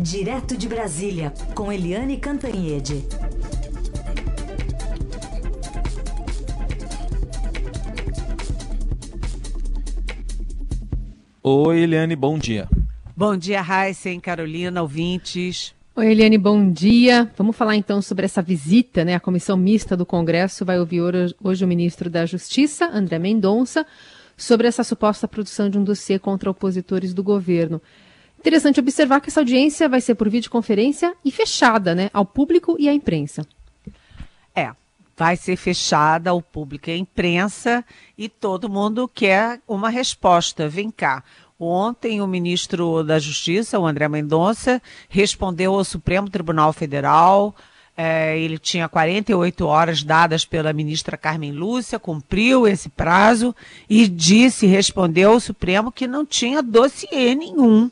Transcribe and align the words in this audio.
Direto 0.00 0.56
de 0.56 0.68
Brasília, 0.68 1.34
com 1.56 1.72
Eliane 1.72 2.18
Cantanhede. 2.18 3.04
Oi, 11.42 11.80
Eliane, 11.80 12.14
bom 12.14 12.38
dia. 12.38 12.68
Bom 13.16 13.36
dia, 13.36 13.60
Heisen, 13.60 14.20
Carolina, 14.20 14.80
ouvintes. 14.82 15.74
Oi, 15.96 16.12
Eliane, 16.12 16.38
bom 16.38 16.70
dia. 16.70 17.28
Vamos 17.36 17.56
falar 17.56 17.74
então 17.74 18.00
sobre 18.00 18.24
essa 18.24 18.40
visita, 18.40 19.04
né? 19.04 19.16
A 19.16 19.20
comissão 19.20 19.56
mista 19.56 19.96
do 19.96 20.06
Congresso 20.06 20.64
vai 20.64 20.78
ouvir 20.78 21.00
hoje 21.42 21.64
o 21.64 21.68
ministro 21.68 22.08
da 22.08 22.24
Justiça, 22.24 22.88
André 22.92 23.18
Mendonça, 23.18 23.84
sobre 24.36 24.68
essa 24.68 24.84
suposta 24.84 25.26
produção 25.26 25.68
de 25.68 25.76
um 25.76 25.82
dossiê 25.82 26.20
contra 26.20 26.48
opositores 26.48 27.12
do 27.12 27.24
governo. 27.24 27.82
Interessante 28.38 28.80
observar 28.80 29.20
que 29.20 29.28
essa 29.28 29.40
audiência 29.40 29.88
vai 29.88 30.00
ser 30.00 30.14
por 30.14 30.28
videoconferência 30.28 31.14
e 31.24 31.30
fechada, 31.30 31.94
né, 31.94 32.08
ao 32.12 32.24
público 32.24 32.76
e 32.78 32.88
à 32.88 32.94
imprensa. 32.94 33.46
É, 34.54 34.70
vai 35.16 35.36
ser 35.36 35.56
fechada 35.56 36.30
ao 36.30 36.40
público 36.40 36.88
e 36.88 36.92
à 36.92 36.96
imprensa 36.96 37.84
e 38.16 38.28
todo 38.28 38.68
mundo 38.68 39.10
quer 39.12 39.60
uma 39.66 39.90
resposta. 39.90 40.68
Vem 40.68 40.90
cá. 40.90 41.24
Ontem, 41.58 42.22
o 42.22 42.26
ministro 42.26 43.02
da 43.02 43.18
Justiça, 43.18 43.80
o 43.80 43.86
André 43.86 44.08
Mendonça, 44.08 44.80
respondeu 45.08 45.74
ao 45.74 45.82
Supremo 45.82 46.30
Tribunal 46.30 46.72
Federal. 46.72 47.52
É, 47.96 48.38
ele 48.38 48.58
tinha 48.58 48.88
48 48.88 49.66
horas 49.66 50.04
dadas 50.04 50.44
pela 50.44 50.72
ministra 50.72 51.16
Carmen 51.16 51.50
Lúcia, 51.50 51.98
cumpriu 51.98 52.64
esse 52.64 52.88
prazo 52.88 53.52
e 53.90 54.06
disse, 54.06 54.66
respondeu 54.66 55.32
ao 55.32 55.40
Supremo 55.40 55.90
que 55.90 56.06
não 56.06 56.24
tinha 56.24 56.62
dossiê 56.62 57.34
nenhum 57.34 57.90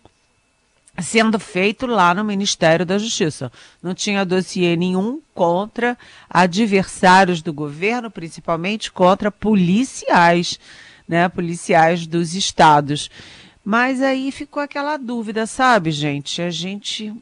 sendo 1.02 1.38
feito 1.38 1.86
lá 1.86 2.14
no 2.14 2.24
Ministério 2.24 2.86
da 2.86 2.98
Justiça. 2.98 3.52
Não 3.82 3.95
tinha 3.95 4.24
dossiê 4.24 4.77
nenhum 4.77 5.20
contra 5.34 5.97
adversários 6.28 7.42
do 7.42 7.52
governo, 7.52 8.11
principalmente 8.11 8.91
contra 8.91 9.30
policiais, 9.30 10.58
né, 11.08 11.28
policiais 11.28 12.06
dos 12.06 12.34
estados. 12.34 13.11
Mas 13.64 14.00
aí 14.00 14.30
ficou 14.30 14.62
aquela 14.62 14.97
dúvida, 14.97 15.47
sabe, 15.47 15.91
gente? 15.91 16.41
A 16.41 16.50
gente 16.50 17.12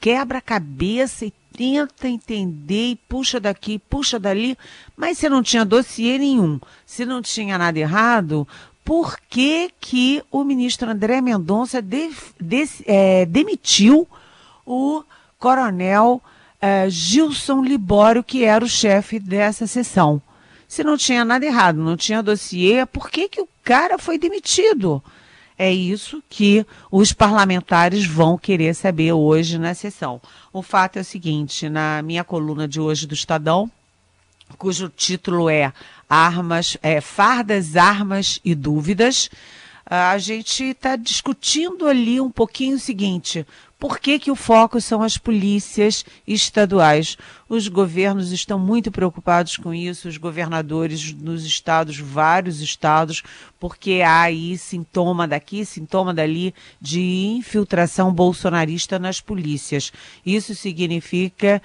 quebra 0.00 0.38
a 0.38 0.42
cabeça 0.42 1.26
e 1.26 1.32
tenta 1.56 2.08
entender 2.08 2.92
e 2.92 2.96
puxa 2.96 3.38
daqui, 3.38 3.78
puxa 3.78 4.18
dali, 4.18 4.56
mas 4.96 5.18
se 5.18 5.28
não 5.28 5.42
tinha 5.42 5.64
dossiê 5.64 6.18
nenhum, 6.18 6.58
se 6.86 7.04
não 7.04 7.20
tinha 7.20 7.58
nada 7.58 7.78
errado, 7.78 8.48
por 8.84 9.18
que, 9.28 9.70
que 9.80 10.22
o 10.30 10.44
ministro 10.44 10.90
André 10.90 11.20
Mendonça 11.20 11.80
de, 11.80 12.10
de, 12.40 12.68
é, 12.86 13.24
demitiu 13.26 14.08
o 14.66 15.04
coronel 15.38 16.22
é, 16.60 16.88
Gilson 16.88 17.62
Libório, 17.62 18.22
que 18.22 18.44
era 18.44 18.64
o 18.64 18.68
chefe 18.68 19.18
dessa 19.18 19.66
sessão. 19.66 20.20
Se 20.66 20.82
não 20.82 20.96
tinha 20.96 21.24
nada 21.24 21.44
errado, 21.44 21.76
não 21.76 21.96
tinha 21.96 22.22
dossiê, 22.22 22.86
por 22.86 23.10
que, 23.10 23.28
que 23.28 23.40
o 23.40 23.48
cara 23.62 23.98
foi 23.98 24.18
demitido? 24.18 25.02
É 25.58 25.70
isso 25.70 26.22
que 26.28 26.66
os 26.90 27.12
parlamentares 27.12 28.06
vão 28.06 28.38
querer 28.38 28.74
saber 28.74 29.12
hoje 29.12 29.58
na 29.58 29.74
sessão. 29.74 30.20
O 30.52 30.62
fato 30.62 30.96
é 30.96 31.02
o 31.02 31.04
seguinte: 31.04 31.68
na 31.68 32.02
minha 32.02 32.24
coluna 32.24 32.66
de 32.66 32.80
hoje 32.80 33.06
do 33.06 33.14
Estadão, 33.14 33.70
cujo 34.56 34.88
título 34.88 35.48
é 35.50 35.72
Armas, 36.12 36.76
é, 36.82 37.00
Fardas, 37.00 37.74
Armas 37.74 38.38
e 38.44 38.54
Dúvidas, 38.54 39.30
a 39.86 40.18
gente 40.18 40.62
está 40.64 40.94
discutindo 40.94 41.88
ali 41.88 42.20
um 42.20 42.30
pouquinho 42.30 42.76
o 42.76 42.78
seguinte: 42.78 43.46
por 43.78 43.98
que, 43.98 44.18
que 44.18 44.30
o 44.30 44.36
foco 44.36 44.78
são 44.78 45.02
as 45.02 45.16
polícias 45.16 46.04
estaduais? 46.26 47.16
Os 47.48 47.66
governos 47.66 48.30
estão 48.30 48.58
muito 48.58 48.92
preocupados 48.92 49.56
com 49.56 49.72
isso, 49.72 50.06
os 50.06 50.18
governadores 50.18 51.14
nos 51.14 51.46
estados, 51.46 51.98
vários 51.98 52.60
estados, 52.60 53.22
porque 53.58 54.02
há 54.04 54.20
aí 54.20 54.58
sintoma 54.58 55.26
daqui, 55.26 55.64
sintoma 55.64 56.12
dali 56.12 56.54
de 56.78 57.00
infiltração 57.38 58.12
bolsonarista 58.12 58.98
nas 58.98 59.18
polícias. 59.18 59.90
Isso 60.26 60.54
significa 60.54 61.62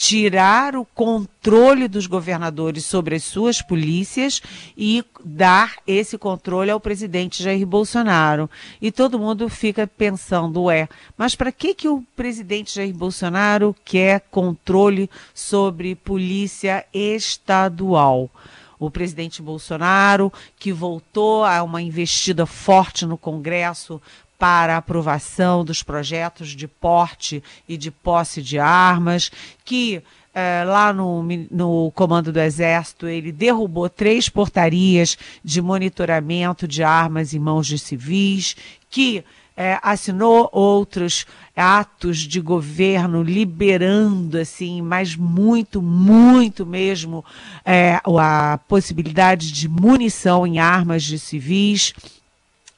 tirar 0.00 0.76
o 0.76 0.86
controle 0.86 1.86
dos 1.86 2.06
governadores 2.06 2.86
sobre 2.86 3.16
as 3.16 3.22
suas 3.22 3.60
polícias 3.60 4.40
e 4.74 5.04
dar 5.22 5.76
esse 5.86 6.16
controle 6.16 6.70
ao 6.70 6.80
presidente 6.80 7.42
Jair 7.42 7.66
Bolsonaro. 7.66 8.48
E 8.80 8.90
todo 8.90 9.18
mundo 9.18 9.46
fica 9.50 9.86
pensando, 9.86 10.70
é, 10.70 10.88
mas 11.18 11.34
para 11.34 11.52
que 11.52 11.74
que 11.74 11.86
o 11.86 12.02
presidente 12.16 12.74
Jair 12.74 12.94
Bolsonaro 12.94 13.76
quer 13.84 14.22
controle 14.30 15.10
sobre 15.34 15.94
polícia 15.94 16.82
estadual? 16.94 18.30
o 18.78 18.90
presidente 18.90 19.42
Bolsonaro, 19.42 20.32
que 20.58 20.72
voltou 20.72 21.44
a 21.44 21.62
uma 21.62 21.82
investida 21.82 22.46
forte 22.46 23.04
no 23.04 23.18
Congresso 23.18 24.00
para 24.40 24.78
aprovação 24.78 25.62
dos 25.62 25.82
projetos 25.82 26.48
de 26.56 26.66
porte 26.66 27.44
e 27.68 27.76
de 27.76 27.90
posse 27.90 28.40
de 28.40 28.58
armas, 28.58 29.30
que 29.66 30.02
é, 30.34 30.64
lá 30.64 30.94
no, 30.94 31.22
no 31.50 31.92
Comando 31.94 32.32
do 32.32 32.40
Exército 32.40 33.06
ele 33.06 33.32
derrubou 33.32 33.90
três 33.90 34.30
portarias 34.30 35.18
de 35.44 35.60
monitoramento 35.60 36.66
de 36.66 36.82
armas 36.82 37.34
em 37.34 37.38
mãos 37.38 37.66
de 37.66 37.78
civis, 37.78 38.56
que 38.88 39.22
é, 39.54 39.78
assinou 39.82 40.48
outros 40.52 41.26
atos 41.54 42.18
de 42.18 42.40
governo 42.40 43.22
liberando, 43.22 44.38
assim, 44.38 44.80
mas 44.80 45.14
muito, 45.14 45.82
muito 45.82 46.64
mesmo, 46.64 47.22
é, 47.62 48.00
a 48.02 48.58
possibilidade 48.66 49.52
de 49.52 49.68
munição 49.68 50.46
em 50.46 50.58
armas 50.58 51.02
de 51.02 51.18
civis. 51.18 51.92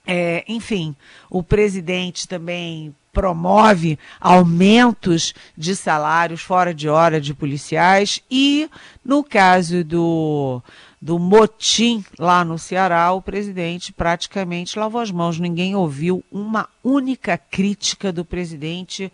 É, 0.06 0.44
enfim, 0.48 0.96
o 1.30 1.42
presidente 1.42 2.26
também 2.26 2.94
promove 3.12 3.98
aumentos 4.20 5.34
de 5.56 5.76
salários 5.76 6.40
fora 6.40 6.72
de 6.74 6.88
hora 6.88 7.20
de 7.20 7.34
policiais 7.34 8.20
e 8.30 8.68
no 9.04 9.22
caso 9.22 9.84
do 9.84 10.62
do 11.02 11.18
motim 11.18 12.04
lá 12.16 12.44
no 12.44 12.56
Ceará, 12.56 13.12
o 13.12 13.20
presidente 13.20 13.92
praticamente 13.92 14.78
lavou 14.78 15.00
as 15.00 15.10
mãos. 15.10 15.36
Ninguém 15.36 15.74
ouviu 15.74 16.24
uma 16.30 16.68
única 16.82 17.36
crítica 17.36 18.12
do 18.12 18.24
presidente 18.24 19.12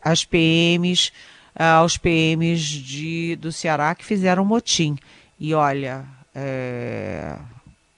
às 0.00 0.24
PMs, 0.24 1.10
aos 1.52 1.98
PMs 1.98 2.60
de, 2.60 3.34
do 3.34 3.50
Ceará 3.50 3.92
que 3.96 4.04
fizeram 4.04 4.44
motim. 4.44 4.96
E 5.36 5.52
olha, 5.52 6.04
é, 6.32 7.36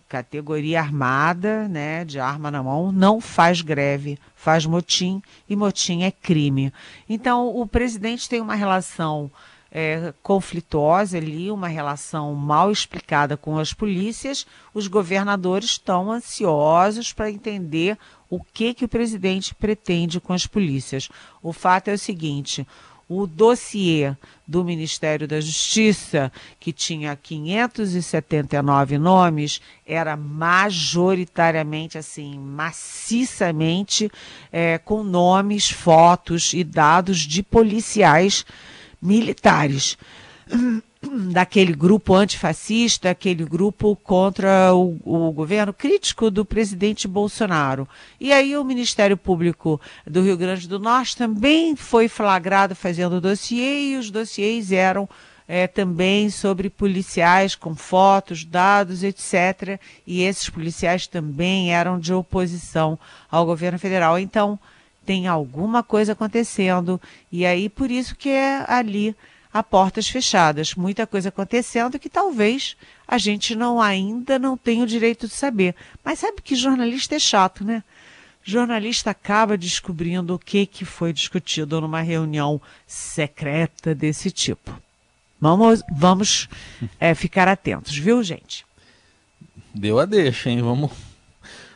categoria 0.09 0.81
armada, 0.81 1.69
né, 1.69 2.05
de 2.05 2.19
arma 2.21 2.51
na 2.51 2.63
mão, 2.63 2.93
não 2.93 3.21
faz 3.21 3.61
greve, 3.61 4.19
faz 4.35 4.65
motim 4.65 5.21
e 5.49 5.57
motim 5.57 6.03
é 6.03 6.11
crime. 6.11 6.73
Então, 7.09 7.49
o 7.49 7.67
presidente 7.67 8.29
tem 8.29 8.41
uma 8.41 8.55
relação 8.55 9.31
é, 9.71 10.15
conflituosa 10.23 11.19
ali, 11.19 11.51
uma 11.51 11.69
relação 11.69 12.35
mal 12.35 12.71
explicada 12.71 13.37
com 13.37 13.59
as 13.59 13.75
polícias. 13.75 14.47
Os 14.73 14.87
governadores 14.87 15.71
estão 15.71 16.11
ansiosos 16.11 17.13
para 17.13 17.31
entender 17.31 17.99
o 18.31 18.43
que 18.43 18.75
que 18.75 18.85
o 18.85 18.89
presidente 18.89 19.55
pretende 19.55 20.21
com 20.21 20.33
as 20.33 20.47
polícias. 20.47 21.09
O 21.43 21.53
fato 21.53 21.89
é 21.89 21.95
o 21.95 21.99
seguinte: 21.99 22.67
o 23.09 23.27
dossiê 23.27 24.15
do 24.47 24.65
Ministério 24.65 25.29
da 25.29 25.41
Justiça, 25.41 26.33
que 26.59 26.73
tinha 26.73 27.15
579 27.17 28.99
nomes, 28.99 29.61
era 29.87 30.17
majoritariamente, 30.17 31.97
assim, 31.97 32.39
maciçamente, 32.39 34.11
é, 34.53 34.79
com 34.79 35.05
nomes, 35.05 35.71
fotos 35.71 36.53
e 36.53 36.65
dados 36.65 37.21
de 37.21 37.43
policiais 37.43 38.45
militares 39.01 39.97
daquele 41.07 41.73
grupo 41.73 42.15
antifascista, 42.15 43.11
aquele 43.11 43.45
grupo 43.45 43.97
contra 43.97 44.75
o, 44.75 44.99
o, 45.05 45.33
governo 45.33 45.73
crítico 45.73 46.31
do 46.31 46.45
presidente 46.45 47.09
Bolsonaro. 47.09 47.89
E 48.21 48.33
aí 48.33 48.57
o 48.57 48.65
Ministério 48.65 49.17
Público 49.17 49.81
do 50.07 50.23
Rio 50.23 50.37
Grande 50.37 50.69
do 50.69 50.79
Norte 50.79 51.17
também 51.17 51.77
foi 51.77 52.09
flagrado 52.09 52.75
fazendo 52.75 53.21
dossiê 53.21 53.91
e 53.91 53.97
os 53.97 54.11
dossiês 54.11 54.73
eram 54.73 55.09
é, 55.49 55.67
também 55.67 56.29
sobre 56.31 56.69
policiais 56.69 57.55
com 57.55 57.75
fotos, 57.75 58.45
dados, 58.45 59.03
etc. 59.03 59.81
E 60.07 60.23
esses 60.23 60.49
policiais 60.49 61.07
também 61.07 61.73
eram 61.73 61.99
de 61.99 62.13
oposição 62.13 62.99
ao 63.31 63.47
governo 63.47 63.79
federal. 63.79 64.19
Então, 64.19 64.59
tem 65.05 65.29
alguma 65.29 65.83
coisa 65.83 66.13
acontecendo. 66.13 67.01
E 67.31 67.47
aí, 67.47 67.69
por 67.69 67.91
isso 67.91 68.17
que 68.17 68.29
é 68.29 68.65
ali 68.67 69.15
a 69.59 69.63
portas 69.63 70.09
fechadas, 70.09 70.75
muita 70.75 71.07
coisa 71.07 71.29
acontecendo 71.29 71.99
que 71.99 72.09
talvez 72.09 72.77
a 73.07 73.19
gente 73.19 73.55
não 73.55 73.81
ainda 73.81 74.39
não 74.39 74.57
tenha 74.57 74.85
o 74.85 74.87
direito 74.87 75.27
de 75.27 75.35
saber. 75.35 75.75
Mas 76.05 76.19
sabe 76.19 76.43
que 76.43 76.55
jornalista 76.55 77.15
é 77.15 77.19
chato, 77.19 77.65
né? 77.65 77.83
jornalista 78.47 79.11
acaba 79.11 79.59
descobrindo 79.59 80.33
o 80.33 80.39
que, 80.39 80.67
que 80.67 80.85
foi 80.85 81.13
discutido 81.13 81.81
numa 81.81 82.01
reunião 82.01 82.61
secreta 82.87 83.93
desse 83.93 84.31
tipo. 84.31 84.73
Vamos, 85.41 85.83
vamos 85.93 86.49
é, 87.01 87.13
ficar 87.13 87.49
atentos, 87.49 87.99
viu, 87.99 88.23
gente? 88.23 88.65
Deu 89.75 89.99
a 89.99 90.07
deixa, 90.07 90.49
hein? 90.49 90.63
Vamos, 90.63 90.93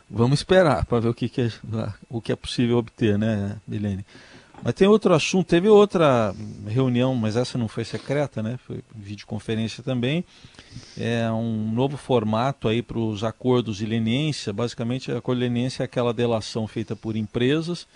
vamos 0.09 0.39
esperar 0.39 0.87
para 0.87 1.01
ver 1.01 1.09
o 1.09 1.15
que, 1.15 1.29
que, 1.29 1.43
é, 1.43 1.51
o 2.09 2.21
que 2.21 2.31
é 2.31 2.37
possível 2.37 2.79
obter, 2.79 3.19
né, 3.19 3.57
Milene? 3.67 4.07
Mas 4.63 4.75
tem 4.75 4.87
outro 4.87 5.15
assunto, 5.15 5.47
teve 5.47 5.69
outra 5.69 6.35
reunião, 6.67 7.15
mas 7.15 7.35
essa 7.37 7.57
não 7.57 7.67
foi 7.67 7.85
secreta, 7.85 8.43
né? 8.43 8.59
Foi 8.67 8.83
videoconferência 8.95 9.83
também. 9.83 10.25
É 10.99 11.31
um 11.31 11.73
novo 11.73 11.97
formato 11.97 12.69
aí 12.69 12.83
para 12.83 12.99
os 12.99 13.25
acordos 13.25 13.79
de 13.79 13.87
leniência. 13.87 14.53
Basicamente, 14.53 15.11
a 15.11 15.19
acordo 15.19 15.39
de 15.39 15.45
leniência 15.47 15.83
é 15.83 15.85
aquela 15.85 16.13
delação 16.13 16.67
feita 16.67 16.95
por 16.95 17.17
empresas 17.17 17.87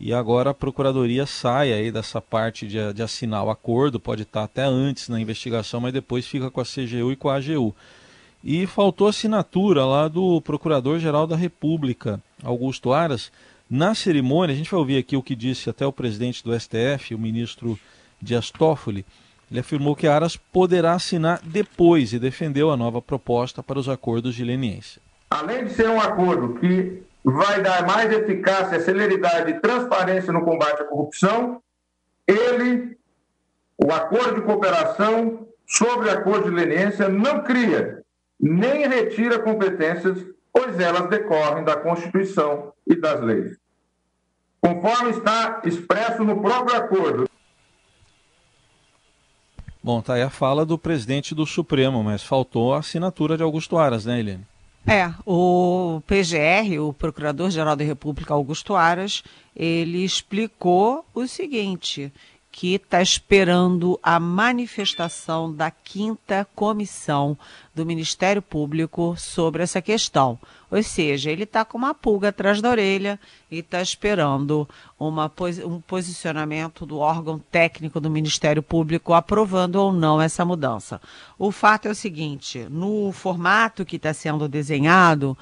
e 0.00 0.14
agora 0.14 0.48
a 0.48 0.54
Procuradoria 0.54 1.26
sai 1.26 1.74
aí 1.74 1.92
dessa 1.92 2.22
parte 2.22 2.66
de, 2.66 2.92
de 2.94 3.02
assinar 3.02 3.44
o 3.44 3.50
acordo, 3.50 4.00
pode 4.00 4.22
estar 4.22 4.44
até 4.44 4.64
antes 4.64 5.10
na 5.10 5.20
investigação, 5.20 5.78
mas 5.78 5.92
depois 5.92 6.26
fica 6.26 6.50
com 6.50 6.58
a 6.58 6.64
CGU 6.64 7.12
e 7.12 7.16
com 7.16 7.28
a 7.28 7.36
AGU. 7.36 7.76
E 8.42 8.66
faltou 8.66 9.08
assinatura 9.08 9.84
lá 9.84 10.08
do 10.08 10.40
Procurador-Geral 10.40 11.26
da 11.26 11.36
República, 11.36 12.18
Augusto 12.42 12.94
Aras, 12.94 13.30
na 13.70 13.94
cerimônia, 13.94 14.52
a 14.52 14.56
gente 14.56 14.68
vai 14.68 14.80
ouvir 14.80 14.98
aqui 14.98 15.16
o 15.16 15.22
que 15.22 15.36
disse 15.36 15.70
até 15.70 15.86
o 15.86 15.92
presidente 15.92 16.42
do 16.42 16.58
STF, 16.58 17.14
o 17.14 17.18
ministro 17.18 17.78
Dias 18.20 18.50
Toffoli. 18.50 19.06
Ele 19.48 19.60
afirmou 19.60 19.94
que 19.94 20.08
Aras 20.08 20.36
poderá 20.36 20.94
assinar 20.94 21.40
depois 21.44 22.12
e 22.12 22.18
defendeu 22.18 22.72
a 22.72 22.76
nova 22.76 23.00
proposta 23.00 23.62
para 23.62 23.78
os 23.78 23.88
acordos 23.88 24.34
de 24.34 24.44
leniência. 24.44 25.00
Além 25.30 25.66
de 25.66 25.70
ser 25.72 25.88
um 25.88 26.00
acordo 26.00 26.54
que 26.58 27.00
vai 27.22 27.62
dar 27.62 27.86
mais 27.86 28.10
eficácia, 28.10 28.80
celeridade 28.80 29.52
e 29.52 29.60
transparência 29.60 30.32
no 30.32 30.44
combate 30.44 30.82
à 30.82 30.84
corrupção, 30.84 31.62
ele, 32.26 32.98
o 33.78 33.92
acordo 33.92 34.34
de 34.34 34.42
cooperação 34.42 35.46
sobre 35.64 36.10
acordo 36.10 36.50
de 36.50 36.56
leniência, 36.56 37.08
não 37.08 37.44
cria 37.44 38.02
nem 38.40 38.88
retira 38.88 39.38
competências, 39.38 40.18
pois 40.52 40.80
elas 40.80 41.08
decorrem 41.08 41.62
da 41.62 41.76
Constituição 41.76 42.72
e 42.84 42.96
das 42.96 43.20
leis 43.20 43.59
conforme 44.60 45.10
está 45.10 45.62
expresso 45.64 46.22
no 46.22 46.40
próprio 46.40 46.76
acordo. 46.76 47.30
Bom, 49.82 50.02
tá 50.02 50.14
aí 50.14 50.22
a 50.22 50.28
fala 50.28 50.66
do 50.66 50.76
presidente 50.76 51.34
do 51.34 51.46
Supremo, 51.46 52.04
mas 52.04 52.22
faltou 52.22 52.74
a 52.74 52.80
assinatura 52.80 53.36
de 53.36 53.42
Augusto 53.42 53.78
Aras, 53.78 54.04
né, 54.04 54.20
Helene? 54.20 54.46
É, 54.86 55.12
o 55.26 56.02
PGR, 56.06 56.78
o 56.80 56.92
Procurador-Geral 56.92 57.76
da 57.76 57.84
República, 57.84 58.34
Augusto 58.34 58.74
Aras, 58.74 59.22
ele 59.54 60.04
explicou 60.04 61.04
o 61.14 61.26
seguinte, 61.26 62.12
que 62.52 62.74
está 62.74 63.00
esperando 63.00 63.98
a 64.02 64.18
manifestação 64.18 65.52
da 65.52 65.70
quinta 65.70 66.46
comissão 66.54 67.38
do 67.74 67.86
Ministério 67.86 68.42
Público 68.42 69.14
sobre 69.16 69.62
essa 69.62 69.80
questão. 69.80 70.38
Ou 70.70 70.82
seja, 70.82 71.30
ele 71.30 71.44
está 71.44 71.64
com 71.64 71.78
uma 71.78 71.94
pulga 71.94 72.28
atrás 72.28 72.60
da 72.60 72.70
orelha 72.70 73.20
e 73.50 73.58
está 73.58 73.80
esperando 73.80 74.68
uma, 74.98 75.30
um 75.64 75.80
posicionamento 75.80 76.84
do 76.84 76.98
órgão 76.98 77.38
técnico 77.38 78.00
do 78.00 78.10
Ministério 78.10 78.62
Público 78.62 79.14
aprovando 79.14 79.76
ou 79.76 79.92
não 79.92 80.20
essa 80.20 80.44
mudança. 80.44 81.00
O 81.38 81.52
fato 81.52 81.86
é 81.86 81.90
o 81.90 81.94
seguinte: 81.94 82.66
no 82.68 83.12
formato 83.12 83.84
que 83.84 83.96
está 83.96 84.12
sendo 84.12 84.48
desenhado, 84.48 85.38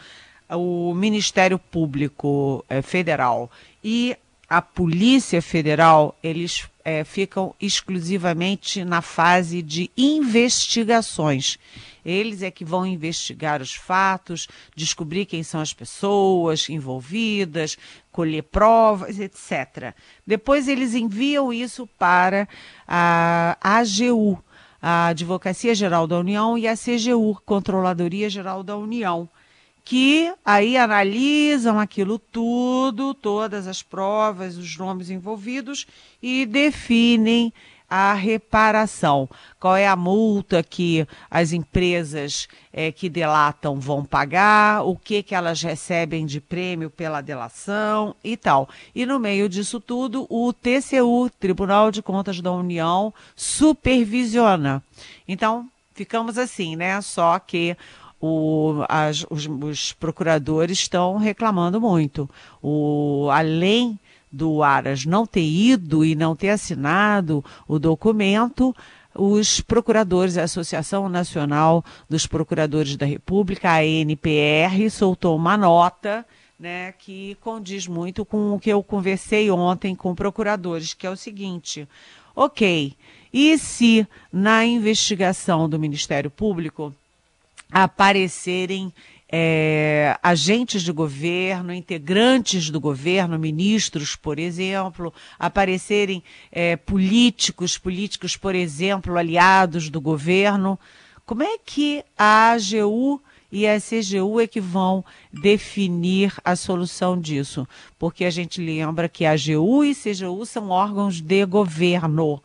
o 0.51 0.95
Ministério 0.95 1.59
Público 1.59 2.65
eh, 2.69 2.81
Federal 2.81 3.51
e 3.83 4.17
a 4.49 4.63
Polícia 4.63 5.43
Federal, 5.43 6.17
eles 6.23 6.69
é, 6.83 7.05
ficam 7.05 7.55
exclusivamente 7.61 8.83
na 8.83 9.03
fase 9.03 9.61
de 9.61 9.91
investigações. 9.95 11.59
Eles 12.03 12.41
é 12.41 12.51
que 12.51 12.65
vão 12.65 12.87
investigar 12.87 13.61
os 13.61 13.75
fatos, 13.75 14.49
descobrir 14.75 15.27
quem 15.27 15.43
são 15.43 15.61
as 15.61 15.75
pessoas 15.75 16.71
envolvidas, 16.71 17.77
colher 18.11 18.43
provas, 18.45 19.21
etc. 19.21 19.95
Depois 20.27 20.67
eles 20.67 20.95
enviam 20.95 21.53
isso 21.53 21.87
para 21.99 22.49
a 22.87 23.59
AGU, 23.61 24.43
a 24.81 25.09
Advocacia 25.09 25.75
Geral 25.75 26.07
da 26.07 26.19
União, 26.19 26.57
e 26.57 26.67
a 26.67 26.75
CGU, 26.75 27.39
Controladoria 27.45 28.31
Geral 28.31 28.63
da 28.63 28.79
União 28.79 29.29
que 29.89 30.31
aí 30.45 30.77
analisam 30.77 31.81
aquilo 31.81 32.19
tudo, 32.19 33.15
todas 33.15 33.67
as 33.67 33.83
provas, 33.83 34.59
os 34.59 34.77
nomes 34.77 35.09
envolvidos 35.09 35.87
e 36.23 36.45
definem 36.45 37.51
a 37.89 38.13
reparação. 38.13 39.27
Qual 39.59 39.75
é 39.75 39.89
a 39.89 39.97
multa 39.97 40.63
que 40.63 41.09
as 41.31 41.55
empresas 41.55 42.49
é, 42.71 42.93
que 42.93 43.09
delatam 43.09 43.81
vão 43.81 44.05
pagar, 44.05 44.83
o 44.83 44.95
que, 44.95 45.23
que 45.23 45.35
elas 45.35 45.63
recebem 45.63 46.27
de 46.27 46.39
prêmio 46.39 46.91
pela 46.91 47.23
delação 47.23 48.15
e 48.23 48.37
tal. 48.37 48.69
E 48.95 49.07
no 49.07 49.19
meio 49.19 49.49
disso 49.49 49.81
tudo, 49.81 50.27
o 50.29 50.53
TCU, 50.53 51.31
Tribunal 51.41 51.91
de 51.91 52.03
Contas 52.03 52.43
da 52.43 52.53
União, 52.53 53.15
supervisiona. 53.35 54.85
Então, 55.27 55.67
ficamos 55.95 56.37
assim, 56.37 56.77
né? 56.77 57.01
Só 57.01 57.39
que 57.39 57.75
o, 58.21 58.85
as, 58.89 59.25
os, 59.31 59.47
os, 59.47 59.93
procuradores 59.93 60.79
estão 60.79 61.17
reclamando 61.17 61.81
muito. 61.81 62.29
O, 62.63 63.29
além 63.31 63.99
do 64.31 64.63
Aras 64.63 65.07
não 65.07 65.27
ter 65.27 65.45
ido 65.45 66.05
e 66.05 66.15
não 66.15 66.37
ter 66.37 66.51
assinado 66.51 67.45
o 67.67 67.79
documento, 67.79 68.75
os 69.15 69.61
procuradores, 69.61 70.37
a 70.37 70.45
Associação 70.45 71.09
Nacional 71.09 71.85
dos 72.09 72.27
Procuradores 72.27 72.97
da 72.97 73.07
República, 73.07 73.71
a 73.71 73.79
ANPR, 73.79 74.91
soltou 74.91 75.37
uma 75.37 75.57
nota 75.57 76.27
né, 76.59 76.93
que 76.99 77.37
condiz 77.41 77.87
muito 77.87 78.25
com 78.25 78.53
o 78.53 78.59
que 78.59 78.71
eu 78.71 78.83
conversei 78.83 79.51
ontem 79.51 79.95
com 79.95 80.15
procuradores, 80.15 80.93
que 80.93 81.07
é 81.07 81.11
o 81.11 81.17
seguinte: 81.17 81.89
ok, 82.35 82.95
e 83.33 83.59
se 83.59 84.07
na 84.33 84.65
investigação 84.65 85.69
do 85.69 85.79
Ministério 85.79 86.31
Público 86.31 86.93
aparecerem 87.71 88.93
é, 89.31 90.19
agentes 90.23 90.83
de 90.83 90.91
governo, 90.91 91.73
integrantes 91.73 92.71
do 92.71 92.81
governo, 92.81 93.39
ministros, 93.39 94.17
por 94.17 94.39
exemplo, 94.39 95.13
aparecerem 95.39 96.23
é, 96.51 96.77
políticos, 96.77 97.77
políticos, 97.77 98.37
por 98.37 98.55
exemplo, 98.55 99.19
aliados 99.19 99.91
do 99.91 100.01
governo. 100.01 100.79
Como 101.27 101.43
é 101.43 101.59
que 101.59 102.03
a 102.17 102.53
AGU 102.53 103.21
e 103.53 103.67
a 103.67 103.79
CGU 103.79 104.41
é 104.41 104.47
que 104.47 104.61
vão 104.61 105.05
definir 105.31 106.35
a 106.43 106.57
solução 106.57 107.21
disso? 107.21 107.69
Porque 107.99 108.25
a 108.25 108.31
gente 108.31 108.63
lembra 108.63 109.11
que 109.11 109.27
a 109.27 109.33
AGU 109.33 109.85
e 109.85 109.95
CGU 109.95 110.47
são 110.47 110.71
órgãos 110.71 111.21
de 111.21 111.45
governo, 111.45 112.43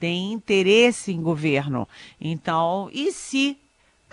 têm 0.00 0.32
interesse 0.32 1.12
em 1.12 1.20
governo. 1.20 1.86
Então, 2.18 2.88
e 2.90 3.12
se 3.12 3.58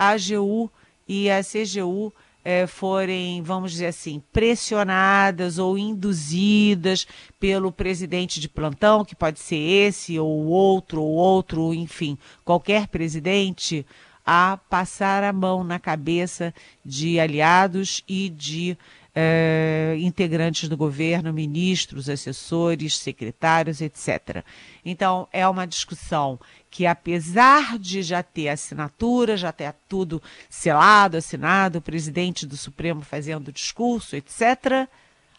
a 0.00 0.12
AGU 0.12 0.70
e 1.06 1.30
a 1.30 1.42
CGU 1.42 2.10
é, 2.42 2.66
forem, 2.66 3.42
vamos 3.42 3.72
dizer 3.72 3.88
assim, 3.88 4.22
pressionadas 4.32 5.58
ou 5.58 5.76
induzidas 5.76 7.06
pelo 7.38 7.70
presidente 7.70 8.40
de 8.40 8.48
plantão, 8.48 9.04
que 9.04 9.14
pode 9.14 9.38
ser 9.38 9.58
esse 9.58 10.18
ou 10.18 10.46
outro 10.46 11.02
ou 11.02 11.10
outro, 11.10 11.74
enfim, 11.74 12.16
qualquer 12.42 12.88
presidente, 12.88 13.84
a 14.24 14.58
passar 14.70 15.22
a 15.22 15.34
mão 15.34 15.62
na 15.62 15.78
cabeça 15.78 16.54
de 16.82 17.20
aliados 17.20 18.02
e 18.08 18.30
de 18.30 18.78
é, 19.14 19.96
integrantes 19.98 20.68
do 20.68 20.76
governo, 20.76 21.32
ministros, 21.32 22.08
assessores, 22.08 22.96
secretários, 22.96 23.80
etc. 23.80 24.44
Então, 24.84 25.28
é 25.32 25.46
uma 25.46 25.66
discussão 25.66 26.38
que, 26.70 26.86
apesar 26.86 27.78
de 27.78 28.02
já 28.02 28.22
ter 28.22 28.48
assinatura, 28.48 29.36
já 29.36 29.50
ter 29.50 29.74
tudo 29.88 30.22
selado, 30.48 31.16
assinado, 31.16 31.78
o 31.78 31.82
presidente 31.82 32.46
do 32.46 32.56
Supremo 32.56 33.02
fazendo 33.02 33.52
discurso, 33.52 34.14
etc., 34.14 34.88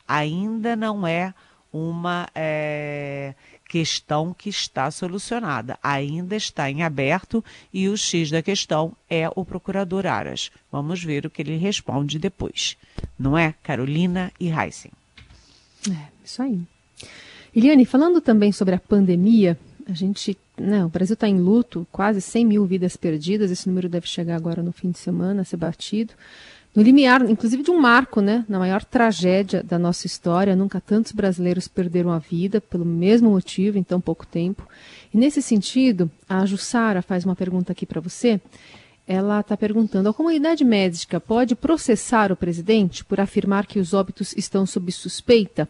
ainda 0.07 0.75
não 0.75 1.07
é 1.07 1.33
uma 1.71 2.27
é, 2.35 3.33
questão 3.69 4.33
que 4.33 4.50
está 4.50 4.91
solucionada. 4.91 5.79
Ainda 5.81 6.35
está 6.35 6.69
em 6.69 6.83
aberto 6.83 7.43
e 7.73 7.88
o 7.88 7.95
X 7.95 8.29
da 8.29 8.41
questão 8.41 8.93
é 9.09 9.29
o 9.33 9.45
procurador 9.45 10.05
Aras. 10.05 10.51
Vamos 10.69 11.01
ver 11.01 11.25
o 11.25 11.29
que 11.29 11.41
ele 11.41 11.55
responde 11.55 12.19
depois. 12.19 12.75
Não 13.17 13.38
é, 13.38 13.55
Carolina 13.63 14.31
e 14.38 14.50
Heisen? 14.50 14.91
É, 15.89 16.07
isso 16.25 16.41
aí. 16.41 16.59
Eliane, 17.55 17.85
falando 17.85 18.19
também 18.19 18.51
sobre 18.51 18.75
a 18.75 18.79
pandemia, 18.79 19.57
a 19.88 19.93
gente, 19.93 20.38
né, 20.62 20.86
o 20.86 20.89
Brasil 20.89 21.15
está 21.15 21.27
em 21.27 21.39
luto, 21.39 21.88
quase 21.91 22.22
100 22.22 22.46
mil 22.46 22.65
vidas 22.65 22.96
perdidas, 22.96 23.51
esse 23.51 23.68
número 23.68 23.89
deve 23.89 24.08
chegar 24.08 24.36
agora 24.36 24.62
no 24.62 24.72
fim 24.72 24.91
de 24.91 25.00
semana 25.00 25.41
a 25.41 25.46
ser 25.46 25.58
batido. 25.58 26.13
no 26.74 26.82
limiar, 26.82 27.30
inclusive 27.30 27.63
de 27.63 27.72
um 27.72 27.77
marco, 27.77 28.22
né, 28.22 28.46
na 28.48 28.58
maior 28.58 28.86
tragédia 28.86 29.62
da 29.62 29.77
nossa 29.77 30.08
história. 30.08 30.56
Nunca 30.56 30.80
tantos 30.80 31.12
brasileiros 31.12 31.68
perderam 31.68 32.12
a 32.12 32.20
vida 32.20 32.62
pelo 32.62 32.86
mesmo 32.86 33.30
motivo 33.30 33.77
em 33.77 33.84
tão 33.84 34.00
pouco 34.00 34.25
tempo. 34.25 34.65
E 35.13 35.18
nesse 35.18 35.41
sentido, 35.41 36.10
a 36.30 36.46
Jussara 36.46 37.01
faz 37.01 37.25
uma 37.25 37.36
pergunta 37.36 37.74
aqui 37.74 37.86
para 37.86 38.00
você. 38.00 38.39
Ela 39.06 39.41
está 39.41 39.58
perguntando: 39.58 40.08
a 40.08 40.13
comunidade 40.13 40.63
médica 40.63 41.20
pode 41.20 41.56
processar 41.56 42.32
o 42.32 42.38
presidente 42.38 43.03
por 43.03 43.20
afirmar 43.20 43.65
que 43.65 43.80
os 43.80 43.94
óbitos 43.94 44.34
estão 44.38 44.65
sob 44.65 44.89
suspeita? 44.91 45.68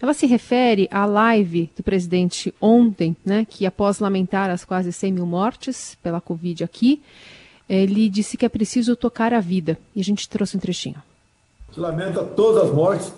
Ela 0.00 0.12
se 0.12 0.26
refere 0.26 0.88
à 0.90 1.06
live 1.06 1.70
do 1.76 1.82
presidente 1.82 2.54
ontem, 2.60 3.16
né, 3.24 3.46
que 3.48 3.64
após 3.64 3.98
lamentar 3.98 4.50
as 4.50 4.64
quase 4.64 4.92
100 4.92 5.12
mil 5.12 5.26
mortes 5.26 5.96
pela 6.02 6.20
Covid 6.20 6.64
aqui, 6.64 7.00
ele 7.68 8.08
disse 8.08 8.36
que 8.36 8.44
é 8.44 8.48
preciso 8.48 8.94
tocar 8.94 9.32
a 9.32 9.40
vida. 9.40 9.78
E 9.94 10.00
a 10.00 10.04
gente 10.04 10.28
trouxe 10.28 10.56
um 10.56 10.60
trechinho. 10.60 10.96
Se 11.72 11.80
lamenta 11.80 12.22
todas 12.22 12.64
as 12.64 12.74
mortes. 12.74 13.12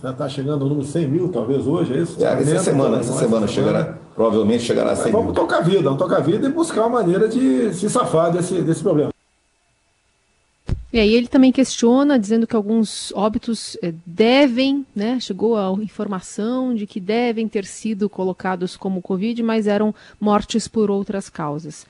Já 0.00 0.10
está 0.10 0.28
chegando 0.28 0.62
ao 0.62 0.68
número 0.68 0.86
100 0.86 1.08
mil, 1.08 1.28
talvez 1.30 1.66
hoje, 1.66 1.92
é 1.92 2.02
isso? 2.02 2.24
É, 2.24 2.32
essa 2.32 2.58
semana, 2.60 2.98
essa 2.98 3.12
semana 3.14 3.48
chegará, 3.48 3.98
provavelmente 4.14 4.62
chegará 4.62 4.92
a 4.92 4.96
100 4.96 5.10
Vamos 5.10 5.26
mil. 5.26 5.34
tocar 5.34 5.58
a 5.58 5.62
vida, 5.62 5.82
vamos 5.82 5.98
tocar 5.98 6.18
a 6.18 6.20
vida 6.20 6.46
e 6.46 6.52
buscar 6.52 6.82
uma 6.82 7.00
maneira 7.00 7.28
de 7.28 7.74
se 7.74 7.90
safar 7.90 8.30
desse, 8.30 8.62
desse 8.62 8.82
problema. 8.82 9.10
E 10.92 10.98
aí 10.98 11.14
ele 11.14 11.28
também 11.28 11.52
questiona, 11.52 12.18
dizendo 12.18 12.46
que 12.46 12.56
alguns 12.56 13.12
óbitos 13.12 13.76
eh, 13.80 13.94
devem, 14.04 14.84
né, 14.94 15.20
chegou 15.20 15.56
a 15.56 15.70
informação 15.82 16.74
de 16.74 16.86
que 16.86 16.98
devem 16.98 17.46
ter 17.46 17.64
sido 17.64 18.10
colocados 18.10 18.76
como 18.76 19.00
Covid, 19.00 19.40
mas 19.42 19.68
eram 19.68 19.94
mortes 20.20 20.66
por 20.66 20.90
outras 20.90 21.28
causas 21.28 21.86